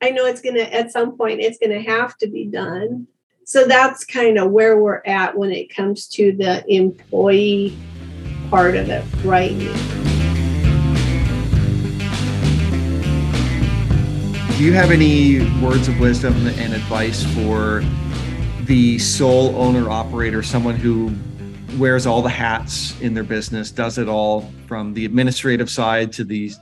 i 0.00 0.10
know 0.10 0.26
it's 0.26 0.40
going 0.40 0.56
to 0.56 0.74
at 0.74 0.92
some 0.92 1.16
point 1.16 1.40
it's 1.40 1.58
going 1.58 1.70
to 1.70 1.90
have 1.90 2.16
to 2.18 2.28
be 2.28 2.46
done. 2.46 3.06
So 3.44 3.66
that's 3.66 4.04
kind 4.04 4.38
of 4.38 4.52
where 4.52 4.80
we're 4.80 5.02
at 5.04 5.36
when 5.36 5.50
it 5.50 5.74
comes 5.74 6.06
to 6.10 6.30
the 6.30 6.64
employee 6.72 7.76
part 8.48 8.76
of 8.76 8.88
it 8.88 9.04
right 9.24 9.52
now 9.52 9.99
do 14.60 14.66
you 14.66 14.74
have 14.74 14.90
any 14.90 15.40
words 15.62 15.88
of 15.88 15.98
wisdom 15.98 16.34
and 16.46 16.74
advice 16.74 17.24
for 17.34 17.82
the 18.64 18.98
sole 18.98 19.56
owner 19.56 19.88
operator, 19.88 20.42
someone 20.42 20.76
who 20.76 21.10
wears 21.78 22.04
all 22.04 22.20
the 22.20 22.28
hats 22.28 23.00
in 23.00 23.14
their 23.14 23.24
business, 23.24 23.70
does 23.70 23.96
it 23.96 24.06
all 24.06 24.52
from 24.66 24.92
the 24.92 25.06
administrative 25.06 25.70
side 25.70 26.12
to 26.12 26.24
the 26.24 26.52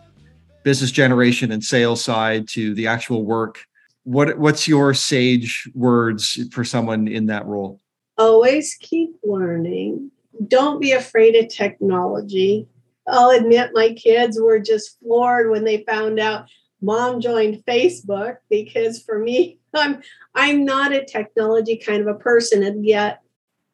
business 0.63 0.93
generation 0.93 1.51
and 1.51 1.65
sales 1.65 2.01
side 2.01 2.47
to 2.47 2.73
the 2.75 2.87
actual 2.87 3.25
work? 3.25 3.65
What 4.05 4.39
what's 4.39 4.69
your 4.69 4.95
sage 4.95 5.69
words 5.75 6.39
for 6.53 6.63
someone 6.63 7.09
in 7.09 7.27
that 7.27 7.47
role? 7.47 7.81
Always 8.17 8.77
keep 8.79 9.11
learning. 9.25 10.13
Don't 10.47 10.81
be 10.81 10.93
afraid 10.93 11.35
of 11.35 11.49
technology 11.49 12.69
I'll 13.11 13.31
admit 13.31 13.71
my 13.73 13.93
kids 13.93 14.39
were 14.41 14.59
just 14.59 14.99
floored 15.01 15.51
when 15.51 15.65
they 15.65 15.85
found 15.85 16.21
out 16.21 16.47
mom 16.81 17.21
joined 17.21 17.65
Facebook 17.67 18.37
because 18.49 19.03
for 19.03 19.19
me, 19.19 19.59
I'm 19.75 20.03
I'm 20.35 20.65
not 20.65 20.93
a 20.93 21.05
technology 21.05 21.77
kind 21.77 22.01
of 22.01 22.09
a 22.09 22.19
person, 22.19 22.63
and 22.63 22.85
yet 22.85 23.23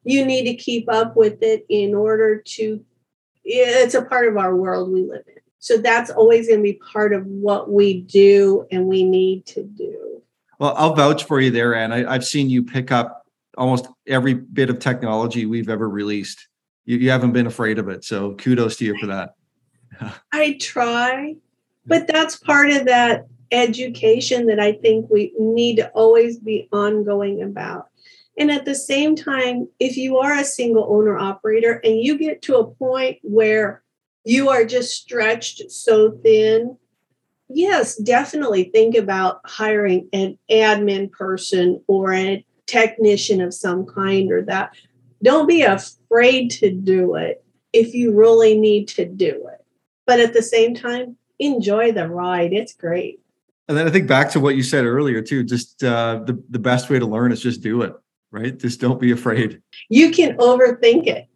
you 0.03 0.25
need 0.25 0.45
to 0.45 0.55
keep 0.55 0.91
up 0.91 1.15
with 1.15 1.41
it 1.41 1.65
in 1.69 1.95
order 1.95 2.41
to 2.41 2.83
it's 3.45 3.93
a 3.93 4.01
part 4.01 4.27
of 4.27 4.37
our 4.37 4.55
world 4.55 4.91
we 4.91 5.03
live 5.03 5.23
in. 5.27 5.35
So 5.59 5.77
that's 5.77 6.09
always 6.09 6.47
going 6.47 6.59
to 6.59 6.63
be 6.63 6.73
part 6.73 7.13
of 7.13 7.25
what 7.25 7.71
we 7.71 8.01
do 8.01 8.67
and 8.71 8.85
we 8.85 9.03
need 9.03 9.45
to 9.47 9.63
do. 9.63 10.21
Well, 10.59 10.73
I'll 10.77 10.95
vouch 10.95 11.25
for 11.25 11.39
you 11.39 11.51
there, 11.51 11.75
Anne. 11.75 11.91
I, 11.91 12.13
have 12.13 12.25
seen 12.25 12.49
you 12.49 12.63
pick 12.63 12.91
up 12.91 13.25
almost 13.57 13.87
every 14.07 14.33
bit 14.33 14.69
of 14.69 14.79
technology 14.79 15.45
we've 15.45 15.69
ever 15.69 15.89
released. 15.89 16.47
You, 16.85 16.97
you 16.97 17.09
haven't 17.09 17.33
been 17.33 17.47
afraid 17.47 17.79
of 17.79 17.89
it. 17.89 18.03
So 18.03 18.33
kudos 18.35 18.77
to 18.77 18.85
you 18.85 18.97
for 18.99 19.07
that. 19.07 19.35
I 20.31 20.57
try, 20.59 21.35
but 21.85 22.07
that's 22.07 22.37
part 22.37 22.69
of 22.69 22.85
that 22.85 23.27
education 23.51 24.47
that 24.47 24.59
I 24.59 24.73
think 24.73 25.09
we 25.09 25.33
need 25.37 25.77
to 25.77 25.89
always 25.89 26.37
be 26.37 26.67
ongoing 26.71 27.41
about. 27.41 27.87
And 28.37 28.51
at 28.51 28.65
the 28.65 28.75
same 28.75 29.15
time, 29.15 29.67
if 29.79 29.95
you 29.95 30.17
are 30.17 30.33
a 30.33 30.43
single 30.43 30.87
owner 30.89 31.17
operator 31.17 31.79
and 31.83 31.99
you 32.01 32.17
get 32.17 32.41
to 32.43 32.57
a 32.57 32.67
point 32.67 33.19
where 33.21 33.81
you 34.25 34.49
are 34.49 34.65
just 34.65 34.93
stretched 34.93 35.71
so 35.71 36.11
thin, 36.23 36.77
yes, 37.47 37.95
definitely 37.95 38.65
think 38.65 38.95
about 38.95 39.39
hiring 39.45 40.09
an 40.11 40.37
admin 40.51 41.11
person 41.11 41.81
or 41.87 42.13
a 42.13 42.45
technician 42.65 43.41
of 43.41 43.53
some 43.53 43.85
kind 43.85 44.31
or 44.31 44.41
that. 44.43 44.75
Don't 45.23 45.47
be 45.47 45.61
afraid 45.61 46.51
to 46.51 46.71
do 46.71 47.15
it 47.15 47.43
if 47.71 47.93
you 47.93 48.13
really 48.13 48.57
need 48.59 48.87
to 48.89 49.05
do 49.05 49.47
it. 49.51 49.63
But 50.05 50.19
at 50.19 50.33
the 50.33 50.43
same 50.43 50.75
time, 50.75 51.17
enjoy 51.39 51.91
the 51.91 52.07
ride. 52.07 52.53
It's 52.53 52.73
great. 52.73 53.19
And 53.67 53.77
then 53.77 53.87
I 53.87 53.91
think 53.91 54.07
back 54.07 54.29
to 54.31 54.39
what 54.39 54.55
you 54.55 54.63
said 54.63 54.85
earlier 54.85 55.21
too. 55.21 55.43
Just 55.43 55.83
uh, 55.83 56.21
the 56.25 56.41
the 56.49 56.59
best 56.59 56.89
way 56.89 56.99
to 56.99 57.05
learn 57.05 57.31
is 57.31 57.41
just 57.41 57.61
do 57.61 57.81
it. 57.81 57.93
Right? 58.31 58.57
Just 58.57 58.79
don't 58.81 58.99
be 58.99 59.11
afraid. 59.11 59.61
You 59.89 60.11
can 60.11 60.37
overthink 60.37 61.07
it, 61.07 61.27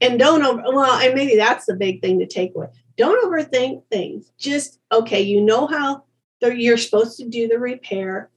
and 0.00 0.18
don't 0.18 0.42
over. 0.42 0.62
Well, 0.66 1.00
and 1.00 1.14
maybe 1.14 1.36
that's 1.36 1.66
the 1.66 1.74
big 1.74 2.02
thing 2.02 2.18
to 2.18 2.26
take 2.26 2.54
away. 2.54 2.66
Don't 2.96 3.24
overthink 3.24 3.84
things. 3.90 4.30
Just 4.38 4.78
okay. 4.92 5.22
You 5.22 5.40
know 5.40 5.66
how 5.66 6.04
you're 6.42 6.76
supposed 6.76 7.18
to 7.18 7.28
do 7.28 7.48
the 7.48 7.58
repair. 7.58 8.30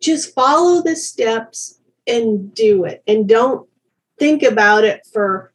Just 0.00 0.34
follow 0.34 0.82
the 0.82 0.96
steps 0.96 1.78
and 2.06 2.52
do 2.54 2.84
it, 2.84 3.02
and 3.06 3.28
don't 3.28 3.68
think 4.18 4.42
about 4.42 4.84
it 4.84 5.06
for 5.10 5.52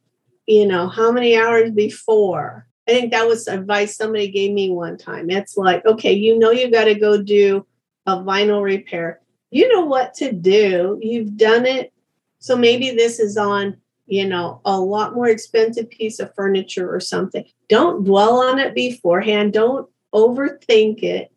you 0.48 0.66
know 0.66 0.88
how 0.88 1.12
many 1.12 1.38
hours 1.38 1.72
before 1.72 2.68
I 2.88 2.92
think 2.92 3.12
that 3.12 3.28
was 3.28 3.48
advice 3.48 3.96
somebody 3.96 4.30
gave 4.30 4.52
me 4.52 4.70
one 4.70 4.98
time. 4.98 5.30
It's 5.30 5.58
like, 5.58 5.86
okay, 5.86 6.14
you 6.14 6.38
know, 6.38 6.52
you 6.52 6.70
got 6.70 6.86
to 6.86 6.96
go 6.96 7.22
do 7.22 7.66
a 8.06 8.18
vinyl 8.18 8.64
repair. 8.64 9.22
You 9.50 9.74
know 9.74 9.86
what 9.86 10.14
to 10.16 10.32
do. 10.32 11.00
You've 11.02 11.38
done 11.38 11.66
it. 11.66 11.92
So 12.40 12.56
maybe 12.56 12.92
this 12.92 13.20
is 13.20 13.38
on, 13.38 13.78
you 14.06 14.28
know, 14.28 14.62
a 14.66 14.80
lot 14.80 15.16
more 15.16 15.28
expensive 15.28 15.90
piece 15.90 16.20
of 16.20 16.36
furniture 16.36 16.94
or 16.94 17.00
something. 17.00 17.44
Don't 17.70 18.04
dwell 18.04 18.44
on 18.44 18.60
it 18.60 18.76
beforehand. 18.76 19.54
Don't 19.54 19.90
overthink 20.14 21.02
it. 21.02 21.32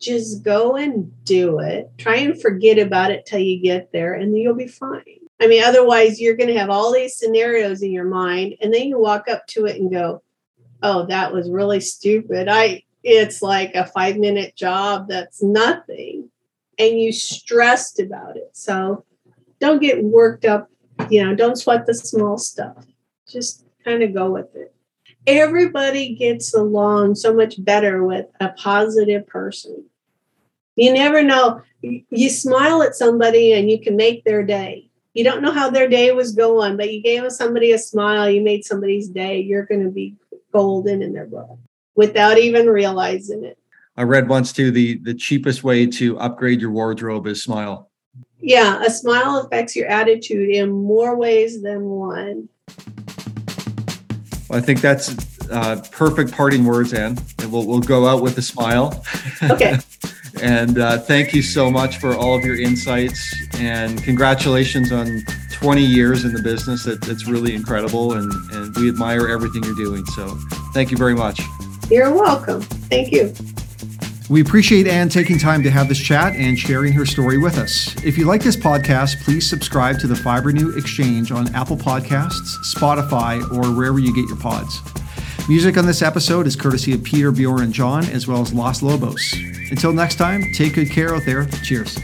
Just 0.00 0.44
go 0.44 0.76
and 0.76 1.24
do 1.24 1.58
it. 1.58 1.90
Try 1.98 2.16
and 2.16 2.40
forget 2.40 2.78
about 2.78 3.10
it 3.10 3.26
till 3.26 3.40
you 3.40 3.60
get 3.60 3.90
there, 3.90 4.14
and 4.14 4.36
you'll 4.36 4.54
be 4.54 4.68
fine. 4.68 5.02
I 5.40 5.46
mean, 5.46 5.64
otherwise, 5.64 6.20
you're 6.20 6.36
going 6.36 6.52
to 6.52 6.58
have 6.58 6.70
all 6.70 6.92
these 6.92 7.16
scenarios 7.16 7.82
in 7.82 7.90
your 7.90 8.04
mind, 8.04 8.56
and 8.60 8.72
then 8.72 8.84
you 8.84 8.98
walk 8.98 9.28
up 9.28 9.46
to 9.48 9.66
it 9.66 9.80
and 9.80 9.90
go, 9.90 10.22
oh, 10.82 11.06
that 11.06 11.32
was 11.32 11.50
really 11.50 11.80
stupid. 11.80 12.48
I 12.48 12.82
it's 13.04 13.42
like 13.42 13.74
a 13.74 13.86
five 13.86 14.16
minute 14.16 14.56
job 14.56 15.08
that's 15.08 15.42
nothing. 15.42 16.30
And 16.78 16.98
you 16.98 17.12
stressed 17.12 18.00
about 18.00 18.36
it. 18.36 18.50
So 18.52 19.04
don't 19.60 19.80
get 19.80 20.02
worked 20.02 20.44
up, 20.44 20.68
you 21.10 21.24
know, 21.24 21.34
don't 21.34 21.56
sweat 21.56 21.86
the 21.86 21.94
small 21.94 22.38
stuff. 22.38 22.84
Just 23.28 23.64
kind 23.84 24.02
of 24.02 24.14
go 24.14 24.30
with 24.30 24.54
it. 24.56 24.74
Everybody 25.26 26.14
gets 26.14 26.52
along 26.54 27.14
so 27.14 27.32
much 27.32 27.62
better 27.62 28.04
with 28.04 28.26
a 28.40 28.50
positive 28.50 29.26
person. 29.26 29.84
You 30.76 30.92
never 30.92 31.22
know. 31.22 31.62
You 31.82 32.30
smile 32.30 32.82
at 32.82 32.96
somebody 32.96 33.52
and 33.52 33.70
you 33.70 33.80
can 33.80 33.96
make 33.96 34.24
their 34.24 34.42
day. 34.42 34.90
You 35.12 35.22
don't 35.22 35.42
know 35.42 35.52
how 35.52 35.70
their 35.70 35.88
day 35.88 36.10
was 36.10 36.32
going, 36.32 36.76
but 36.76 36.92
you 36.92 37.00
gave 37.00 37.30
somebody 37.30 37.70
a 37.70 37.78
smile, 37.78 38.28
you 38.28 38.42
made 38.42 38.64
somebody's 38.64 39.08
day. 39.08 39.40
You're 39.40 39.66
going 39.66 39.84
to 39.84 39.90
be 39.90 40.16
golden 40.54 41.02
in 41.02 41.12
their 41.12 41.26
book 41.26 41.58
without 41.96 42.38
even 42.38 42.66
realizing 42.68 43.44
it. 43.44 43.58
I 43.96 44.02
read 44.04 44.28
once 44.28 44.52
too 44.52 44.70
the 44.70 44.98
the 44.98 45.14
cheapest 45.14 45.62
way 45.62 45.86
to 45.86 46.18
upgrade 46.18 46.60
your 46.60 46.70
wardrobe 46.70 47.26
is 47.26 47.42
smile. 47.42 47.90
Yeah, 48.40 48.82
a 48.82 48.90
smile 48.90 49.38
affects 49.38 49.76
your 49.76 49.88
attitude 49.88 50.50
in 50.50 50.70
more 50.70 51.16
ways 51.16 51.62
than 51.62 51.84
one. 51.84 52.48
Well, 54.48 54.58
I 54.58 54.60
think 54.60 54.80
that's 54.80 55.16
uh, 55.50 55.82
perfect 55.90 56.32
parting 56.32 56.64
words, 56.64 56.92
Anne. 56.92 57.18
And 57.40 57.52
we'll 57.52 57.66
we'll 57.66 57.80
go 57.80 58.06
out 58.06 58.22
with 58.22 58.38
a 58.38 58.42
smile. 58.42 59.04
Okay. 59.42 59.78
and 60.42 60.78
uh, 60.78 60.98
thank 60.98 61.32
you 61.32 61.42
so 61.42 61.70
much 61.70 61.98
for 61.98 62.14
all 62.14 62.36
of 62.36 62.44
your 62.44 62.58
insights 62.60 63.34
and 63.58 64.02
congratulations 64.02 64.90
on 64.90 65.22
20 65.54 65.82
years 65.82 66.24
in 66.24 66.34
the 66.34 66.42
business. 66.42 66.84
That, 66.84 67.00
that's 67.00 67.26
really 67.26 67.54
incredible, 67.54 68.14
and, 68.14 68.32
and 68.52 68.76
we 68.76 68.88
admire 68.88 69.28
everything 69.28 69.62
you're 69.62 69.74
doing. 69.74 70.04
So 70.06 70.28
thank 70.72 70.90
you 70.90 70.96
very 70.96 71.14
much. 71.14 71.40
You're 71.90 72.12
welcome. 72.12 72.60
Thank 72.60 73.12
you. 73.12 73.32
We 74.30 74.40
appreciate 74.40 74.86
Anne 74.86 75.10
taking 75.10 75.38
time 75.38 75.62
to 75.62 75.70
have 75.70 75.88
this 75.88 75.98
chat 75.98 76.34
and 76.34 76.58
sharing 76.58 76.92
her 76.94 77.04
story 77.04 77.36
with 77.38 77.58
us. 77.58 77.94
If 78.04 78.16
you 78.16 78.24
like 78.24 78.42
this 78.42 78.56
podcast, 78.56 79.22
please 79.22 79.48
subscribe 79.48 79.98
to 80.00 80.06
the 80.06 80.14
Fibrenew 80.14 80.76
Exchange 80.76 81.30
on 81.30 81.54
Apple 81.54 81.76
Podcasts, 81.76 82.56
Spotify, 82.74 83.42
or 83.52 83.76
wherever 83.76 83.98
you 83.98 84.14
get 84.14 84.26
your 84.26 84.38
pods. 84.38 84.80
Music 85.46 85.76
on 85.76 85.84
this 85.84 86.00
episode 86.00 86.46
is 86.46 86.56
courtesy 86.56 86.94
of 86.94 87.04
Peter, 87.04 87.30
Bjorn, 87.30 87.62
and 87.62 87.72
John, 87.72 88.04
as 88.06 88.26
well 88.26 88.40
as 88.40 88.54
Los 88.54 88.82
Lobos. 88.82 89.34
Until 89.70 89.92
next 89.92 90.16
time, 90.16 90.42
take 90.54 90.74
good 90.74 90.90
care 90.90 91.14
out 91.14 91.24
there. 91.26 91.44
Cheers. 91.62 91.98